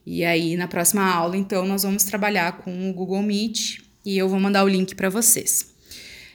E 0.06 0.24
aí, 0.24 0.56
na 0.56 0.68
próxima 0.68 1.02
aula, 1.02 1.36
então, 1.36 1.66
nós 1.66 1.82
vamos 1.82 2.04
trabalhar 2.04 2.58
com 2.58 2.90
o 2.90 2.92
Google 2.92 3.22
Meet 3.22 3.78
e 4.04 4.16
eu 4.16 4.28
vou 4.28 4.38
mandar 4.38 4.64
o 4.64 4.68
link 4.68 4.94
para 4.94 5.10
vocês. 5.10 5.70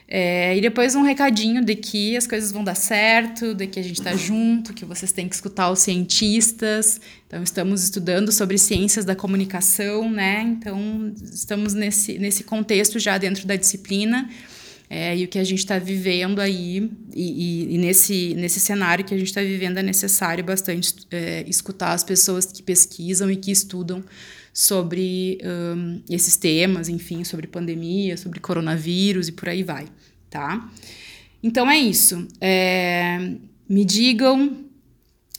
É, 0.08 0.56
e 0.56 0.60
depois 0.60 0.94
um 0.94 1.02
recadinho 1.02 1.64
de 1.64 1.74
que 1.74 2.16
as 2.16 2.28
coisas 2.28 2.52
vão 2.52 2.62
dar 2.62 2.76
certo, 2.76 3.54
de 3.54 3.66
que 3.66 3.80
a 3.80 3.82
gente 3.82 3.98
está 3.98 4.14
junto, 4.14 4.72
que 4.72 4.84
vocês 4.84 5.10
têm 5.10 5.28
que 5.28 5.34
escutar 5.34 5.70
os 5.70 5.80
cientistas. 5.80 7.00
Então, 7.26 7.42
estamos 7.42 7.82
estudando 7.82 8.30
sobre 8.30 8.56
ciências 8.56 9.04
da 9.04 9.16
comunicação, 9.16 10.08
né? 10.08 10.42
Então, 10.42 11.12
estamos 11.32 11.74
nesse, 11.74 12.18
nesse 12.18 12.44
contexto 12.44 12.98
já 13.00 13.18
dentro 13.18 13.46
da 13.46 13.56
disciplina. 13.56 14.28
É, 14.88 15.16
e 15.16 15.24
o 15.24 15.28
que 15.28 15.38
a 15.38 15.44
gente 15.44 15.58
está 15.58 15.78
vivendo 15.78 16.38
aí, 16.40 16.90
e, 17.12 17.70
e, 17.70 17.74
e, 17.74 17.78
nesse, 17.78 18.34
nesse 18.34 18.60
cenário 18.60 19.04
que 19.04 19.12
a 19.12 19.18
gente 19.18 19.28
está 19.28 19.40
vivendo, 19.40 19.78
é 19.78 19.82
necessário 19.82 20.44
bastante 20.44 20.94
é, 21.10 21.44
escutar 21.48 21.92
as 21.92 22.04
pessoas 22.04 22.46
que 22.46 22.62
pesquisam 22.62 23.30
e 23.30 23.36
que 23.36 23.50
estudam 23.50 24.04
sobre 24.52 25.38
um, 25.44 26.00
esses 26.08 26.36
temas, 26.36 26.88
enfim, 26.88 27.24
sobre 27.24 27.46
pandemia, 27.46 28.16
sobre 28.16 28.40
coronavírus 28.40 29.28
e 29.28 29.32
por 29.32 29.48
aí 29.48 29.62
vai, 29.62 29.86
tá? 30.30 30.70
Então 31.42 31.70
é 31.70 31.78
isso. 31.78 32.26
É, 32.40 33.34
me 33.68 33.84
digam 33.84 34.64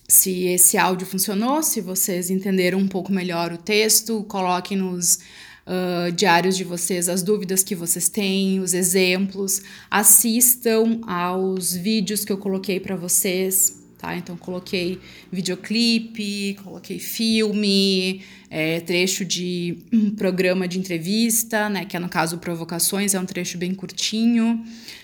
se 0.07 0.45
esse 0.45 0.77
áudio 0.77 1.07
funcionou, 1.07 1.63
se 1.63 1.81
vocês 1.81 2.29
entenderam 2.29 2.79
um 2.79 2.87
pouco 2.87 3.11
melhor 3.11 3.51
o 3.51 3.57
texto, 3.57 4.23
coloquem 4.25 4.77
nos 4.77 5.19
uh, 5.67 6.11
diários 6.11 6.55
de 6.55 6.63
vocês, 6.63 7.09
as 7.09 7.21
dúvidas 7.21 7.63
que 7.63 7.75
vocês 7.75 8.07
têm, 8.07 8.59
os 8.59 8.73
exemplos. 8.73 9.61
Assistam 9.91 11.01
aos 11.05 11.75
vídeos 11.75 12.23
que 12.23 12.31
eu 12.31 12.37
coloquei 12.37 12.79
para 12.79 12.95
vocês, 12.95 13.83
tá? 13.97 14.15
Então, 14.15 14.37
coloquei 14.37 14.99
videoclipe, 15.31 16.57
coloquei 16.63 16.97
filme, 16.97 18.21
é, 18.49 18.79
trecho 18.79 19.25
de 19.25 19.77
um 19.91 20.11
programa 20.11 20.67
de 20.67 20.79
entrevista, 20.79 21.69
né? 21.69 21.85
Que 21.85 21.97
é 21.97 21.99
no 21.99 22.09
caso 22.09 22.37
Provocações, 22.37 23.13
é 23.13 23.19
um 23.19 23.25
trecho 23.25 23.57
bem 23.57 23.73
curtinho. 23.75 24.63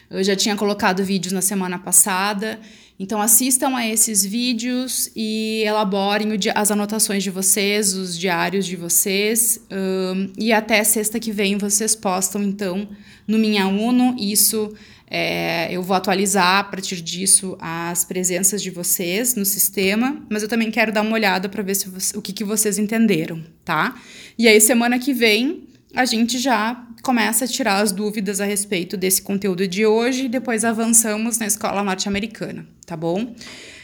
Eu 0.09 0.23
já 0.23 0.35
tinha 0.35 0.55
colocado 0.55 1.03
vídeos 1.03 1.33
na 1.33 1.41
semana 1.41 1.77
passada. 1.77 2.59
Então 2.99 3.21
assistam 3.21 3.75
a 3.75 3.87
esses 3.87 4.23
vídeos 4.23 5.09
e 5.15 5.63
elaborem 5.65 6.29
as 6.53 6.71
anotações 6.71 7.23
de 7.23 7.29
vocês, 7.29 7.93
os 7.95 8.17
diários 8.17 8.65
de 8.65 8.75
vocês. 8.75 9.59
Um, 9.71 10.31
e 10.37 10.53
até 10.53 10.83
sexta 10.83 11.19
que 11.19 11.31
vem 11.31 11.57
vocês 11.57 11.95
postam, 11.95 12.43
então, 12.43 12.87
no 13.27 13.37
Minha 13.39 13.67
Uno. 13.67 14.15
Isso 14.19 14.73
é, 15.09 15.67
eu 15.71 15.81
vou 15.81 15.95
atualizar 15.95 16.59
a 16.59 16.63
partir 16.63 17.01
disso 17.01 17.57
as 17.59 18.05
presenças 18.05 18.61
de 18.61 18.69
vocês 18.69 19.35
no 19.35 19.45
sistema, 19.45 20.21
mas 20.29 20.43
eu 20.43 20.49
também 20.49 20.71
quero 20.71 20.91
dar 20.91 21.01
uma 21.01 21.13
olhada 21.13 21.49
para 21.49 21.61
ver 21.61 21.75
se, 21.75 21.87
o 22.15 22.21
que, 22.21 22.31
que 22.31 22.43
vocês 22.43 22.77
entenderam, 22.77 23.43
tá? 23.65 23.99
E 24.37 24.47
aí, 24.47 24.59
semana 24.61 24.97
que 24.97 25.13
vem, 25.13 25.67
a 25.95 26.05
gente 26.05 26.39
já 26.39 26.87
começa 27.01 27.45
a 27.45 27.47
tirar 27.47 27.81
as 27.81 27.91
dúvidas 27.91 28.41
a 28.41 28.45
respeito 28.45 28.97
desse 28.97 29.21
conteúdo 29.21 29.67
de 29.67 29.85
hoje 29.85 30.25
e 30.25 30.29
depois 30.29 30.63
avançamos 30.63 31.37
na 31.37 31.45
escola 31.45 31.83
norte-americana, 31.83 32.65
tá 32.85 32.95
bom? 32.95 33.35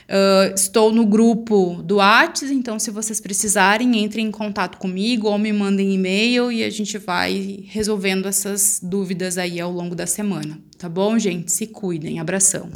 Uh, 0.10 0.56
estou 0.56 0.92
no 0.92 1.06
grupo 1.06 1.84
do 1.84 1.98
Whats, 1.98 2.50
então 2.50 2.80
se 2.80 2.90
vocês 2.90 3.22
precisarem, 3.22 4.04
entrem 4.04 4.26
em 4.26 4.32
contato 4.32 4.80
comigo 4.80 5.28
ou 5.28 5.38
me 5.38 5.54
mandem 5.54 5.94
e-mail 5.94 6.52
e 6.52 6.64
a 6.64 6.70
gente 6.72 6.98
vai 6.98 7.64
resolvendo 7.68 8.28
essas 8.28 8.80
dúvidas 8.82 9.38
aí 9.38 9.60
ao 9.60 9.72
longo 9.72 9.94
da 9.94 10.08
semana, 10.08 10.60
tá 10.80 10.90
bom, 10.90 11.20
gente? 11.20 11.52
Se 11.52 11.68
cuidem, 11.68 12.20
abração. 12.20 12.72